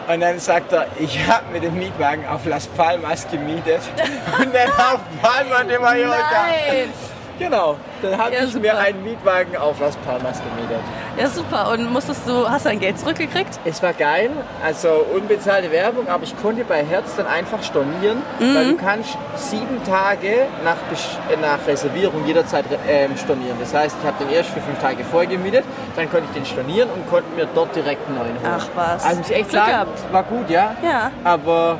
Und 0.06 0.20
dann 0.20 0.38
sagt 0.38 0.72
er, 0.72 0.86
ich 0.98 1.26
habe 1.26 1.44
mit 1.52 1.62
dem 1.62 1.74
Mietwagen 1.74 2.26
auf 2.28 2.44
Las 2.44 2.66
Palmas 2.66 3.26
gemietet. 3.30 3.80
Und 4.38 4.54
dann 4.54 4.70
auf 4.70 5.00
Palma 5.22 5.64
de 5.64 5.78
Mallorca. 5.78 6.44
Nein! 6.46 7.13
Genau, 7.38 7.76
dann 8.00 8.16
habe 8.16 8.32
Ja, 8.34 8.44
ich 8.44 8.54
mir 8.54 8.70
super. 8.70 8.78
einen 8.78 9.02
Mietwagen 9.02 9.56
auf 9.56 9.80
Las 9.80 9.96
Palmas 9.96 10.40
gemietet. 10.40 10.78
Ja, 11.18 11.28
super. 11.28 11.70
Und 11.72 11.92
musstest 11.92 12.28
du, 12.28 12.48
hast 12.48 12.64
du 12.64 12.68
dein 12.68 12.78
Geld 12.80 12.98
zurückgekriegt? 12.98 13.58
Es 13.64 13.82
war 13.82 13.92
geil, 13.92 14.30
also 14.64 14.88
unbezahlte 15.14 15.70
Werbung, 15.72 16.08
aber 16.08 16.22
ich 16.24 16.36
konnte 16.40 16.64
bei 16.64 16.84
Herz 16.84 17.16
dann 17.16 17.26
einfach 17.26 17.62
stornieren, 17.62 18.22
weil 18.38 18.68
du 18.68 18.76
kannst 18.76 19.16
sieben 19.36 19.82
Tage 19.84 20.46
nach, 20.64 20.76
äh, 21.32 21.36
nach 21.40 21.66
Reservierung 21.66 22.24
jederzeit 22.26 22.64
ähm, 22.88 23.16
stornieren. 23.16 23.56
Das 23.60 23.74
heißt, 23.74 23.96
ich 24.00 24.06
habe 24.06 24.24
den 24.24 24.32
erst 24.34 24.50
für 24.50 24.60
fünf 24.60 24.78
Tage 24.80 25.02
vorher 25.04 25.28
gemietet, 25.30 25.64
dann 25.96 26.08
konnte 26.10 26.26
ich 26.30 26.34
den 26.34 26.46
stornieren 26.46 26.88
und 26.90 27.08
konnte 27.10 27.28
mir 27.34 27.46
dort 27.54 27.74
direkt 27.74 28.06
einen 28.08 28.16
neuen 28.18 28.28
holen. 28.40 28.60
Ach 28.60 28.66
was. 28.74 29.04
Also 29.04 29.18
muss 29.18 29.30
ich 29.30 29.36
echt 29.36 29.48
Glück 29.50 29.60
sagen, 29.62 29.72
gehabt. 29.72 30.12
war 30.12 30.22
gut, 30.22 30.50
ja. 30.50 30.74
Ja. 30.82 31.10
Aber 31.24 31.78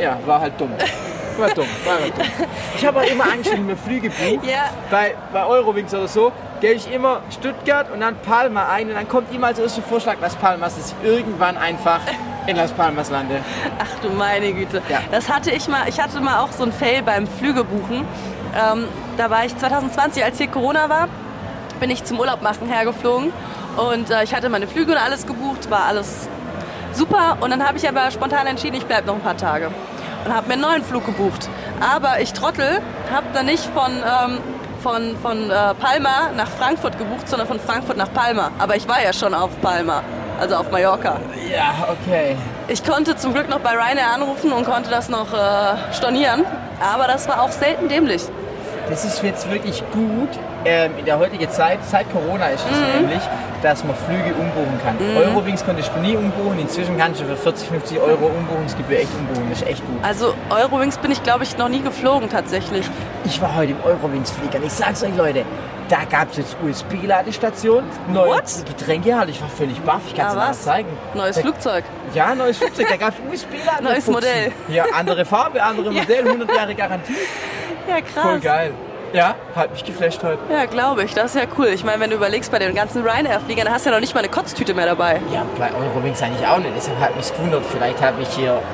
ja, 0.00 0.16
war 0.26 0.40
halt 0.40 0.58
dumm. 0.58 0.70
War 1.38 1.48
dumm, 1.50 1.66
war 1.84 1.96
dumm. 1.98 2.26
Ich 2.76 2.86
habe 2.86 3.00
auch 3.00 3.04
immer 3.04 3.24
Angst, 3.24 3.50
wenn 3.50 3.60
ich 3.60 3.66
mir 3.66 3.76
Flüge 3.76 4.10
buche. 4.10 4.46
Ja. 4.46 4.70
Bei, 4.90 5.14
bei 5.32 5.44
Eurowings 5.44 5.92
oder 5.94 6.08
so, 6.08 6.32
gebe 6.60 6.74
ich 6.74 6.92
immer 6.92 7.20
Stuttgart 7.30 7.90
und 7.92 8.00
dann 8.00 8.16
Palma 8.20 8.68
ein 8.68 8.88
und 8.88 8.94
dann 8.94 9.08
kommt 9.08 9.34
immer 9.34 9.48
als 9.48 9.58
erster 9.58 9.82
Vorschlag 9.82 10.16
Las 10.20 10.36
Palmas, 10.36 10.76
dass 10.76 10.92
ich 10.92 11.08
irgendwann 11.08 11.56
einfach 11.56 12.00
in 12.46 12.56
Las 12.56 12.72
Palmas 12.72 13.10
lande. 13.10 13.40
Ach 13.78 14.00
du 14.00 14.10
meine 14.10 14.52
Güte. 14.52 14.82
Ja. 14.88 15.00
Das 15.10 15.28
hatte 15.28 15.50
ich 15.50 15.68
mal, 15.68 15.88
ich 15.88 16.00
hatte 16.00 16.20
mal 16.20 16.40
auch 16.40 16.52
so 16.52 16.64
ein 16.64 16.72
Fail 16.72 17.02
beim 17.02 17.26
Flügebuchen. 17.26 18.04
Ähm, 18.54 18.84
da 19.16 19.30
war 19.30 19.44
ich 19.44 19.56
2020, 19.56 20.22
als 20.24 20.38
hier 20.38 20.48
Corona 20.48 20.88
war, 20.88 21.08
bin 21.80 21.90
ich 21.90 22.04
zum 22.04 22.20
Urlaub 22.20 22.42
machen 22.42 22.68
hergeflogen 22.68 23.32
und 23.76 24.10
äh, 24.10 24.22
ich 24.22 24.34
hatte 24.34 24.48
meine 24.48 24.68
Flüge 24.68 24.92
und 24.92 24.98
alles 24.98 25.26
gebucht, 25.26 25.70
war 25.70 25.86
alles 25.86 26.28
super 26.92 27.38
und 27.40 27.50
dann 27.50 27.66
habe 27.66 27.76
ich 27.78 27.88
aber 27.88 28.10
spontan 28.12 28.46
entschieden, 28.46 28.76
ich 28.76 28.86
bleibe 28.86 29.08
noch 29.08 29.14
ein 29.14 29.22
paar 29.22 29.36
Tage 29.36 29.70
und 30.24 30.34
habe 30.34 30.48
mir 30.48 30.54
einen 30.54 30.62
neuen 30.62 30.84
Flug 30.84 31.06
gebucht. 31.06 31.48
Aber 31.80 32.20
ich 32.20 32.32
Trottel 32.32 32.80
habe 33.12 33.26
dann 33.34 33.46
nicht 33.46 33.64
von 33.64 33.92
ähm, 33.92 34.38
von, 34.84 35.16
von 35.22 35.50
äh, 35.50 35.74
Palma 35.74 36.30
nach 36.36 36.48
Frankfurt 36.48 36.98
gebucht, 36.98 37.26
sondern 37.26 37.48
von 37.48 37.58
Frankfurt 37.58 37.96
nach 37.96 38.12
Palma. 38.12 38.50
Aber 38.58 38.76
ich 38.76 38.86
war 38.86 39.02
ja 39.02 39.14
schon 39.14 39.32
auf 39.32 39.50
Palma, 39.62 40.02
also 40.38 40.56
auf 40.56 40.70
Mallorca. 40.70 41.18
Ja, 41.50 41.88
okay. 41.90 42.36
Ich 42.68 42.84
konnte 42.84 43.16
zum 43.16 43.32
Glück 43.32 43.48
noch 43.48 43.60
bei 43.60 43.70
Ryanair 43.70 44.12
anrufen 44.12 44.52
und 44.52 44.66
konnte 44.66 44.90
das 44.90 45.08
noch 45.08 45.32
äh, 45.32 45.94
stornieren. 45.94 46.44
Aber 46.82 47.06
das 47.06 47.26
war 47.28 47.40
auch 47.40 47.50
selten 47.50 47.88
dämlich. 47.88 48.24
Das 48.90 49.06
ist 49.06 49.22
jetzt 49.22 49.50
wirklich 49.50 49.82
gut 49.92 50.28
ähm, 50.64 50.92
in 50.98 51.04
der 51.04 51.18
heutigen 51.18 51.48
Zeit, 51.50 51.78
seit 51.90 52.10
Corona 52.12 52.48
ist 52.48 52.64
es 52.70 52.78
Mhm. 52.78 53.00
nämlich, 53.06 53.22
dass 53.62 53.82
man 53.84 53.94
Flüge 53.96 54.34
umbuchen 54.34 54.78
kann. 54.84 54.96
Eurowings 55.16 55.64
konntest 55.64 55.90
du 55.94 56.00
nie 56.00 56.16
umbuchen, 56.16 56.58
inzwischen 56.58 56.96
kannst 56.98 57.20
du 57.20 57.24
für 57.24 57.36
40, 57.36 57.68
50 57.68 57.98
Euro 58.00 58.26
Umbuchungsgebühr 58.26 58.98
echt 59.00 59.14
umbuchen, 59.18 59.46
das 59.50 59.62
ist 59.62 59.68
echt 59.68 59.86
gut. 59.86 59.96
Also 60.02 60.34
Eurowings 60.50 60.98
bin 60.98 61.10
ich, 61.10 61.22
glaube 61.22 61.44
ich, 61.44 61.56
noch 61.58 61.68
nie 61.68 61.80
geflogen 61.80 62.28
tatsächlich. 62.30 62.86
Ich 63.24 63.40
war 63.40 63.54
heute 63.56 63.72
im 63.72 63.82
Eurowings-Flieger 63.84 64.58
und 64.58 64.66
ich 64.66 64.72
sag's 64.72 65.02
euch 65.02 65.16
Leute, 65.16 65.44
da 65.88 65.98
gab 66.10 66.30
es 66.30 66.38
jetzt 66.38 66.56
USB-Ladestation, 66.64 67.84
neue 68.12 68.28
What? 68.30 68.44
Getränkehalte, 68.66 69.30
ich 69.32 69.40
war 69.40 69.48
völlig 69.50 69.80
baff, 69.82 70.00
ich 70.06 70.14
kann's 70.14 70.34
Ja, 70.34 70.40
dir 70.44 70.48
was? 70.50 70.62
zeigen. 70.62 70.88
Neues 71.14 71.36
da, 71.36 71.42
Flugzeug. 71.42 71.84
Ja, 72.14 72.34
neues 72.34 72.58
Flugzeug, 72.58 72.86
da 72.88 72.96
gab 72.96 73.10
es 73.10 73.14
USB-Ladestation. 73.32 73.84
Neues 73.92 74.06
Modell. 74.06 74.52
Ja, 74.68 74.84
andere 74.94 75.24
Farbe, 75.24 75.62
andere 75.62 75.86
Ja. 75.92 76.00
Modell, 76.02 76.26
100 76.26 76.56
Jahre 76.56 76.74
Garantie. 76.74 77.14
Ja, 77.88 77.96
krass. 78.00 78.24
Voll 78.24 78.40
geil. 78.40 78.72
Ja, 79.14 79.36
hat 79.54 79.70
mich 79.70 79.84
geflasht 79.84 80.22
heute. 80.24 80.38
Ja, 80.50 80.64
glaube 80.66 81.04
ich. 81.04 81.14
Das 81.14 81.34
ist 81.34 81.40
ja 81.40 81.46
cool. 81.56 81.68
Ich 81.68 81.84
meine, 81.84 82.00
wenn 82.00 82.10
du 82.10 82.16
überlegst, 82.16 82.50
bei 82.50 82.58
den 82.58 82.74
ganzen 82.74 83.02
Ryanair-Fliegern, 83.06 83.70
hast 83.70 83.86
du 83.86 83.90
ja 83.90 83.94
noch 83.94 84.00
nicht 84.00 84.12
mal 84.12 84.20
eine 84.20 84.28
Kotztüte 84.28 84.74
mehr 84.74 84.86
dabei. 84.86 85.20
Ja, 85.32 85.44
bei 85.56 85.70
Eurowings 85.72 86.20
eigentlich 86.20 86.44
auch 86.46 86.58
nicht. 86.58 86.72
Deshalb 86.76 86.98
hat 87.00 87.16
mich 87.16 87.32
gewundert. 87.32 87.62
Vielleicht 87.66 88.02
habe 88.02 88.20
ich 88.22 88.28
hier. 88.28 88.60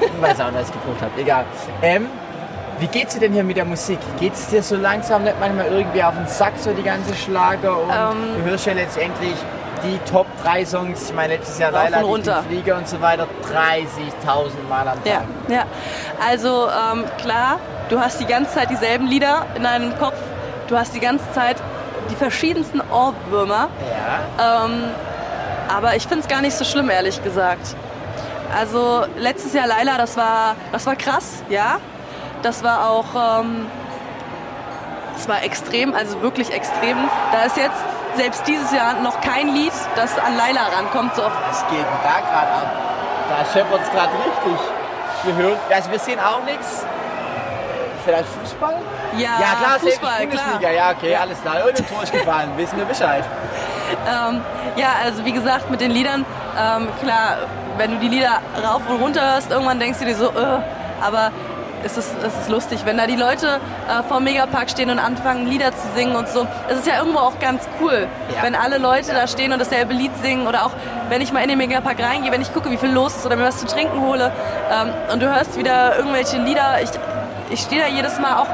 Ich 0.00 0.22
weiß 0.22 0.40
auch 0.40 0.46
nicht, 0.46 0.60
was 0.60 0.68
ich 0.68 0.72
gebucht 0.74 1.00
habe. 1.00 1.20
Egal. 1.20 1.44
Ähm, 1.82 2.06
wie 2.80 2.86
geht's 2.88 3.14
dir 3.14 3.20
denn 3.20 3.32
hier 3.32 3.44
mit 3.44 3.56
der 3.56 3.64
Musik? 3.64 3.98
Geht's 4.18 4.48
dir 4.48 4.62
so 4.64 4.74
langsam 4.76 5.22
nicht 5.24 5.34
manchmal 5.38 5.66
irgendwie 5.66 6.02
auf 6.02 6.14
den 6.14 6.26
Sack, 6.26 6.52
so 6.56 6.72
die 6.72 6.82
ganze 6.82 7.14
Schlager? 7.14 7.76
Und 7.78 7.90
Ähm. 7.90 8.42
du 8.44 8.50
hörst 8.50 8.66
ja 8.66 8.72
letztendlich 8.72 9.34
die 9.84 9.98
Top 10.10 10.26
3 10.42 10.64
Songs. 10.64 11.08
Ich 11.10 11.14
meine, 11.14 11.34
letztes 11.34 11.58
Jahr 11.60 11.70
Laila, 11.70 11.98
und 11.98 12.04
die 12.04 12.30
runter. 12.30 12.44
Flieger 12.48 12.76
und 12.78 12.88
so 12.88 13.00
weiter. 13.00 13.26
30.000 13.52 14.68
Mal 14.68 14.88
am 14.88 15.04
Tag. 15.04 15.06
Ja, 15.06 15.22
ja. 15.48 15.64
Also 16.28 16.66
ähm, 16.68 17.04
klar, 17.20 17.58
du 17.88 18.00
hast 18.00 18.20
die 18.20 18.26
ganze 18.26 18.54
Zeit 18.54 18.70
dieselben 18.70 19.06
Lieder 19.06 19.46
in 19.54 19.62
deinem 19.62 19.96
Kopf. 19.98 20.16
Du 20.68 20.76
hast 20.76 20.94
die 20.94 21.00
ganze 21.00 21.24
Zeit 21.32 21.56
die 22.10 22.16
verschiedensten 22.16 22.80
Ohrwürmer. 22.80 23.68
Ja. 24.38 24.64
Ähm, 24.64 24.84
aber 25.68 25.96
ich 25.96 26.06
finde 26.06 26.20
es 26.20 26.28
gar 26.28 26.40
nicht 26.40 26.56
so 26.56 26.64
schlimm, 26.64 26.90
ehrlich 26.90 27.22
gesagt. 27.22 27.74
Also 28.56 29.04
letztes 29.18 29.52
Jahr 29.52 29.66
Laila, 29.66 29.98
das 29.98 30.16
war, 30.16 30.56
das 30.72 30.86
war 30.86 30.96
krass, 30.96 31.42
ja. 31.48 31.78
Das 32.42 32.62
war 32.62 32.88
auch, 32.88 33.40
ähm, 33.40 33.66
das 35.14 35.28
war 35.28 35.42
extrem, 35.42 35.92
also 35.92 36.22
wirklich 36.22 36.50
extrem. 36.52 36.96
Da 37.32 37.42
ist 37.42 37.56
jetzt 37.56 37.76
selbst 38.16 38.46
dieses 38.46 38.72
Jahr 38.72 38.94
noch 39.00 39.20
kein 39.20 39.48
Lied, 39.54 39.72
das 39.96 40.18
an 40.18 40.36
Laila 40.36 40.62
rankommt. 40.76 41.14
So 41.14 41.24
oft. 41.24 41.36
Was 41.48 41.60
geht 41.68 41.78
denn 41.78 41.86
da 42.02 42.20
gerade 42.20 42.52
ab? 42.52 42.72
Da 43.28 43.44
scheppert 43.52 43.80
es 43.82 43.90
gerade 43.90 44.12
richtig. 44.12 44.60
Wir 45.24 45.34
hören, 45.34 45.58
also 45.74 45.90
wir 45.90 45.98
sehen 45.98 46.18
auch 46.20 46.42
nichts. 46.44 46.86
Vielleicht 48.08 48.28
Fußball? 48.42 48.74
Ja, 49.18 49.28
Ja 49.38 49.54
klar, 49.60 49.78
Fußball, 49.80 50.20
Bundesliga, 50.20 50.58
klar. 50.58 50.72
ja 50.72 50.90
okay, 50.96 51.14
alles 51.20 51.42
klar. 51.42 51.58
Irgendein 51.60 51.86
Tor 51.88 52.02
ist 52.02 52.12
gefallen, 52.12 52.48
wissen 52.56 52.78
wir 52.78 52.86
Bescheid. 52.86 53.22
Ähm, 54.08 54.40
ja, 54.76 54.88
also 55.04 55.24
wie 55.26 55.32
gesagt, 55.32 55.70
mit 55.70 55.82
den 55.82 55.90
Liedern, 55.90 56.24
ähm, 56.58 56.88
klar, 57.02 57.36
wenn 57.76 57.90
du 57.92 57.98
die 57.98 58.08
Lieder 58.08 58.40
rauf 58.66 58.80
und 58.88 58.96
runter 59.02 59.34
hörst, 59.34 59.50
irgendwann 59.50 59.78
denkst 59.78 59.98
du 59.98 60.06
dir 60.06 60.14
so, 60.16 60.28
äh, 60.28 60.60
aber 61.02 61.30
es 61.84 61.96
ist, 61.96 62.12
es 62.26 62.34
ist 62.40 62.48
lustig, 62.48 62.80
wenn 62.86 62.96
da 62.98 63.06
die 63.06 63.14
Leute 63.14 63.60
äh, 63.88 64.02
vor 64.08 64.16
dem 64.16 64.24
Megapark 64.24 64.68
stehen 64.68 64.90
und 64.90 64.98
anfangen, 64.98 65.46
Lieder 65.46 65.70
zu 65.72 65.86
singen 65.94 66.16
und 66.16 66.28
so. 66.28 66.46
Es 66.68 66.78
ist 66.78 66.86
ja 66.86 66.96
irgendwo 66.98 67.18
auch 67.20 67.38
ganz 67.38 67.68
cool, 67.80 68.08
Ja. 68.34 68.42
wenn 68.42 68.54
alle 68.56 68.78
Leute 68.78 69.12
da 69.14 69.28
stehen 69.28 69.52
und 69.52 69.60
dasselbe 69.60 69.92
Lied 69.94 70.10
singen 70.20 70.46
oder 70.48 70.64
auch, 70.66 70.72
wenn 71.08 71.20
ich 71.20 71.32
mal 71.32 71.40
in 71.42 71.48
den 71.50 71.58
Megapark 71.58 72.02
reingehe, 72.02 72.32
wenn 72.32 72.42
ich 72.42 72.52
gucke, 72.52 72.70
wie 72.70 72.78
viel 72.78 72.90
los 72.90 73.16
ist 73.16 73.26
oder 73.26 73.36
mir 73.36 73.44
was 73.44 73.58
zu 73.58 73.66
trinken 73.66 74.00
hole 74.00 74.32
ähm, 74.72 74.90
und 75.12 75.22
du 75.22 75.32
hörst 75.32 75.56
wieder 75.56 75.96
irgendwelche 75.96 76.38
Lieder. 76.38 76.82
Ich, 76.82 76.90
ich 77.50 77.60
stehe 77.60 77.82
da 77.82 77.88
jedes 77.88 78.18
Mal 78.18 78.36
auch, 78.42 78.46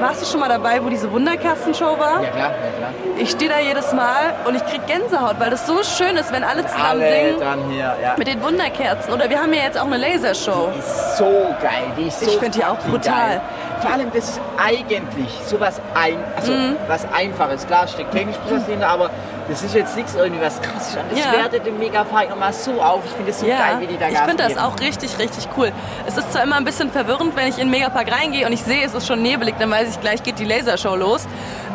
warst 0.00 0.22
du 0.22 0.26
schon 0.26 0.40
mal 0.40 0.48
dabei, 0.48 0.82
wo 0.82 0.88
diese 0.88 1.10
Wunderkerzen-Show 1.12 1.98
war? 1.98 2.22
Ja 2.22 2.30
klar, 2.30 2.50
ja 2.50 2.78
klar. 2.78 2.90
Ich 3.18 3.30
stehe 3.30 3.50
da 3.50 3.58
jedes 3.60 3.92
Mal 3.92 4.34
und 4.46 4.54
ich 4.56 4.64
krieg 4.66 4.84
Gänsehaut, 4.86 5.36
weil 5.38 5.50
das 5.50 5.66
so 5.66 5.82
schön 5.82 6.16
ist, 6.16 6.32
wenn 6.32 6.42
alle 6.42 6.64
zusammen 6.66 6.84
Alle 6.84 7.12
singen 7.12 7.40
dann 7.40 7.70
hier, 7.70 7.94
ja. 8.02 8.14
mit 8.16 8.26
den 8.26 8.42
Wunderkerzen. 8.42 9.12
Oder 9.12 9.28
wir 9.30 9.40
haben 9.40 9.52
ja 9.52 9.62
jetzt 9.64 9.78
auch 9.78 9.86
eine 9.86 9.98
Lasershow. 9.98 10.70
Die 10.74 10.78
ist 10.78 11.16
so 11.18 11.24
geil, 11.60 11.84
die 11.98 12.08
ist 12.08 12.20
so 12.20 12.26
Ich 12.26 12.38
find 12.38 12.54
die 12.54 12.64
auch 12.64 12.78
brutal. 12.78 13.12
Geil. 13.14 13.40
Vor 13.80 13.92
allem, 13.92 14.10
das 14.14 14.28
ist 14.30 14.40
eigentlich 14.56 15.28
sowas 15.44 15.80
ein, 15.94 16.16
also 16.36 16.52
Mhm. 16.52 16.76
was 16.88 17.04
Einfaches. 17.14 17.66
Klar, 17.66 17.86
steckt 17.86 18.12
technisch 18.12 18.36
was 18.48 18.62
dahinter, 18.66 18.88
aber 18.88 19.10
das 19.48 19.62
ist 19.62 19.74
jetzt 19.74 19.96
nichts 19.96 20.14
irgendwie 20.14 20.40
was 20.40 20.60
krasses. 20.60 20.96
Und 20.96 21.10
das 21.10 21.18
Ja. 21.18 21.32
wertet 21.32 21.66
den 21.66 21.78
Megapark 21.78 22.30
nochmal 22.30 22.52
so 22.52 22.80
auf. 22.80 23.00
Ich 23.04 23.12
finde 23.12 23.30
das 23.32 23.40
so 23.40 23.46
Ja, 23.46 23.58
geil, 23.58 23.76
wie 23.80 23.86
die 23.86 23.98
da 23.98 24.08
ich 24.08 24.18
finde 24.18 24.42
das 24.44 24.56
auch 24.56 24.78
richtig, 24.80 25.18
richtig 25.18 25.48
cool. 25.56 25.72
Es 26.06 26.16
ist 26.16 26.32
zwar 26.32 26.42
immer 26.44 26.56
ein 26.56 26.64
bisschen 26.64 26.90
verwirrend, 26.90 27.34
wenn 27.36 27.48
ich 27.48 27.58
in 27.58 27.66
den 27.66 27.70
Megapark 27.70 28.10
reingehe 28.12 28.46
und 28.46 28.52
ich 28.52 28.62
sehe, 28.62 28.84
es 28.84 28.94
ist 28.94 29.06
schon 29.06 29.22
nebelig, 29.22 29.54
dann 29.58 29.70
weiß 29.70 29.88
ich, 29.90 30.00
gleich 30.00 30.22
geht 30.22 30.38
die 30.38 30.44
Lasershow 30.44 30.94
los. 30.96 31.26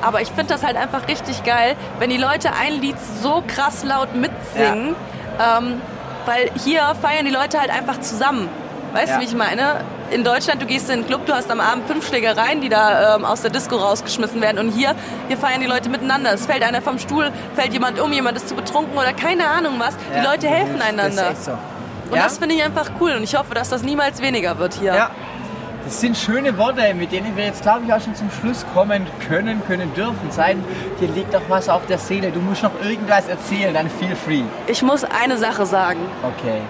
Aber 0.02 0.22
ich 0.22 0.30
finde 0.30 0.54
das 0.54 0.64
halt 0.64 0.78
einfach 0.78 1.08
richtig 1.08 1.44
geil, 1.44 1.76
wenn 2.00 2.10
die 2.10 2.18
Leute 2.18 2.52
ein 2.60 2.80
Lied 2.82 2.96
so 3.22 3.44
krass 3.48 3.84
laut 3.84 4.16
mitsingen. 4.16 4.96
Ähm, 5.40 5.82
Weil 6.26 6.50
hier 6.62 6.82
feiern 7.02 7.24
die 7.26 7.32
Leute 7.32 7.58
halt 7.58 7.70
einfach 7.72 8.02
zusammen. 8.02 8.50
Weißt 8.92 9.08
Ja. 9.10 9.16
du, 9.16 9.22
wie 9.22 9.26
ich 9.26 9.34
meine? 9.36 9.82
In 10.10 10.24
Deutschland, 10.24 10.62
du 10.62 10.66
gehst 10.66 10.90
in 10.90 11.02
den 11.02 11.08
Club, 11.08 11.26
du 11.26 11.34
hast 11.34 11.52
am 11.52 11.60
Abend 11.60 11.86
fünf 11.88 12.08
Schlägereien, 12.08 12.62
die 12.62 12.70
da 12.70 13.16
ähm, 13.16 13.26
aus 13.26 13.42
der 13.42 13.52
Disco 13.52 13.76
rausgeschmissen 13.76 14.42
werden. 14.42 14.60
Und 14.60 14.70
hier, 14.72 14.96
hier 15.28 15.38
feiern 15.38 15.60
die 15.60 15.68
Leute 15.68 15.90
miteinander. 15.90 16.34
Es 16.34 16.46
fällt 16.46 16.64
einer 16.64 16.82
vom 16.82 16.98
Stuhl, 16.98 17.32
fällt 17.56 17.74
jemand 17.74 18.00
um, 18.00 18.14
jemand 18.14 18.38
ist 18.38 18.48
zu 18.48 18.56
betrunken 18.56 18.98
oder 18.98 19.12
keine 19.12 19.48
Ahnung 19.48 19.74
was. 19.80 19.96
Die 19.98 20.18
Ja, 20.24 20.32
Leute 20.32 20.48
du 20.48 20.50
helfen 20.50 20.82
einander. 20.82 21.04
Das 21.08 21.16
ist 21.16 21.30
echt 21.32 21.44
so. 21.44 21.52
Und 22.10 22.16
ja? 22.16 22.24
das 22.24 22.38
finde 22.38 22.56
ich 22.56 22.64
einfach 22.64 22.90
cool. 23.02 23.12
Und 23.18 23.24
ich 23.24 23.36
hoffe, 23.36 23.54
dass 23.54 23.68
das 23.70 23.84
niemals 23.84 24.22
weniger 24.22 24.58
wird 24.60 24.76
hier. 24.76 24.94
Ja, 24.96 25.10
das 25.84 26.00
sind 26.00 26.18
schöne 26.18 26.58
Worte, 26.58 26.94
mit 26.94 27.12
denen 27.12 27.36
wir 27.36 27.46
jetzt, 27.46 27.62
glaube 27.64 27.82
ich, 27.86 27.94
auch 27.94 28.02
schon 28.02 28.16
zum 28.16 28.30
Schluss 28.32 28.66
kommen 28.74 29.08
können, 29.28 29.62
können 29.68 29.94
dürfen. 29.94 30.32
Sein, 30.32 30.64
dir 31.02 31.10
liegt 31.10 31.34
doch 31.34 31.42
was 31.50 31.68
auf 31.68 31.86
der 31.86 31.98
Seele. 31.98 32.32
Du 32.32 32.40
musst 32.40 32.64
noch 32.64 32.72
irgendwas 32.82 33.28
erzählen, 33.28 33.74
dann 33.74 33.90
feel 33.90 34.16
free. 34.16 34.44
Ich 34.68 34.82
muss 34.82 35.04
eine 35.04 35.38
Sache 35.38 35.66
sagen. 35.66 36.00
Okay. 36.24 36.62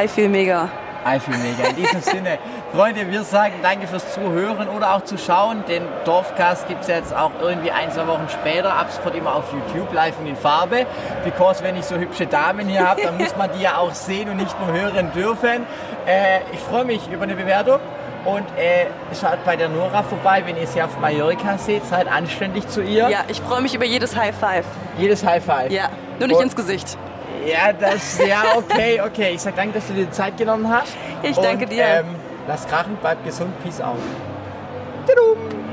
I 0.00 0.06
feel 0.08 0.28
mega. 0.28 0.68
I 1.06 1.20
feel 1.20 1.36
mega. 1.38 1.68
In 1.68 1.76
diesem 1.76 2.00
Sinne, 2.12 2.38
Freunde, 2.74 3.08
wir 3.08 3.22
sagen 3.22 3.54
danke 3.62 3.86
fürs 3.86 4.12
Zuhören 4.12 4.68
oder 4.68 4.94
auch 4.94 5.02
Zuschauen. 5.04 5.64
Den 5.68 5.84
Dorfcast 6.04 6.66
gibt 6.66 6.80
es 6.82 6.88
jetzt 6.88 7.14
auch 7.14 7.30
irgendwie 7.40 7.70
ein, 7.70 7.92
zwei 7.92 8.08
Wochen 8.08 8.26
später, 8.28 8.74
ab 8.74 8.88
sofort 8.90 9.14
immer 9.14 9.36
auf 9.36 9.44
YouTube, 9.52 9.92
live 9.92 10.18
und 10.18 10.26
in 10.26 10.34
Farbe. 10.34 10.84
Because 11.22 11.62
wenn 11.62 11.76
ich 11.76 11.84
so 11.84 11.94
hübsche 11.94 12.26
Damen 12.26 12.66
hier 12.66 12.88
habe, 12.88 13.02
dann 13.02 13.16
muss 13.16 13.36
man 13.36 13.48
die 13.56 13.62
ja 13.62 13.76
auch 13.76 13.94
sehen 13.94 14.28
und 14.28 14.38
nicht 14.38 14.58
nur 14.58 14.72
hören 14.76 15.12
dürfen. 15.12 15.66
Äh, 16.04 16.40
ich 16.52 16.58
freue 16.58 16.84
mich 16.84 17.08
über 17.12 17.22
eine 17.22 17.36
Bewertung. 17.36 17.78
Und 18.24 18.44
äh, 18.58 18.86
schaut 19.20 19.44
bei 19.44 19.54
der 19.54 19.68
Nora 19.68 20.02
vorbei, 20.02 20.42
wenn 20.44 20.56
ihr 20.56 20.66
sie 20.66 20.82
auf 20.82 20.98
Mallorca 20.98 21.58
seht, 21.58 21.86
seid 21.86 22.10
anständig 22.10 22.66
zu 22.68 22.82
ihr. 22.82 23.08
Ja, 23.08 23.18
ich 23.28 23.40
freue 23.40 23.60
mich 23.60 23.74
über 23.74 23.84
jedes 23.84 24.16
High 24.16 24.34
Five. 24.34 24.64
Jedes 24.98 25.24
High 25.24 25.44
Five. 25.44 25.70
Ja, 25.70 25.90
nur 26.18 26.26
nicht 26.26 26.38
Und- 26.38 26.44
ins 26.44 26.56
Gesicht. 26.56 26.98
Ja, 27.46 27.72
das, 27.72 28.18
ja, 28.26 28.42
okay, 28.56 29.00
okay. 29.02 29.32
Ich 29.34 29.42
sag 29.42 29.54
danke, 29.54 29.74
dass 29.74 29.86
du 29.86 29.92
dir 29.92 30.06
die 30.06 30.10
Zeit 30.10 30.38
genommen 30.38 30.68
hast. 30.74 30.94
Ich 31.22 31.36
danke 31.36 31.64
Und, 31.66 31.72
dir. 31.72 31.84
Ähm, 31.84 32.06
lass 32.46 32.66
krachen, 32.66 32.96
bleib 33.00 33.24
gesund, 33.24 33.52
peace 33.62 33.80
out. 33.80 33.98
Tudum. 35.06 35.63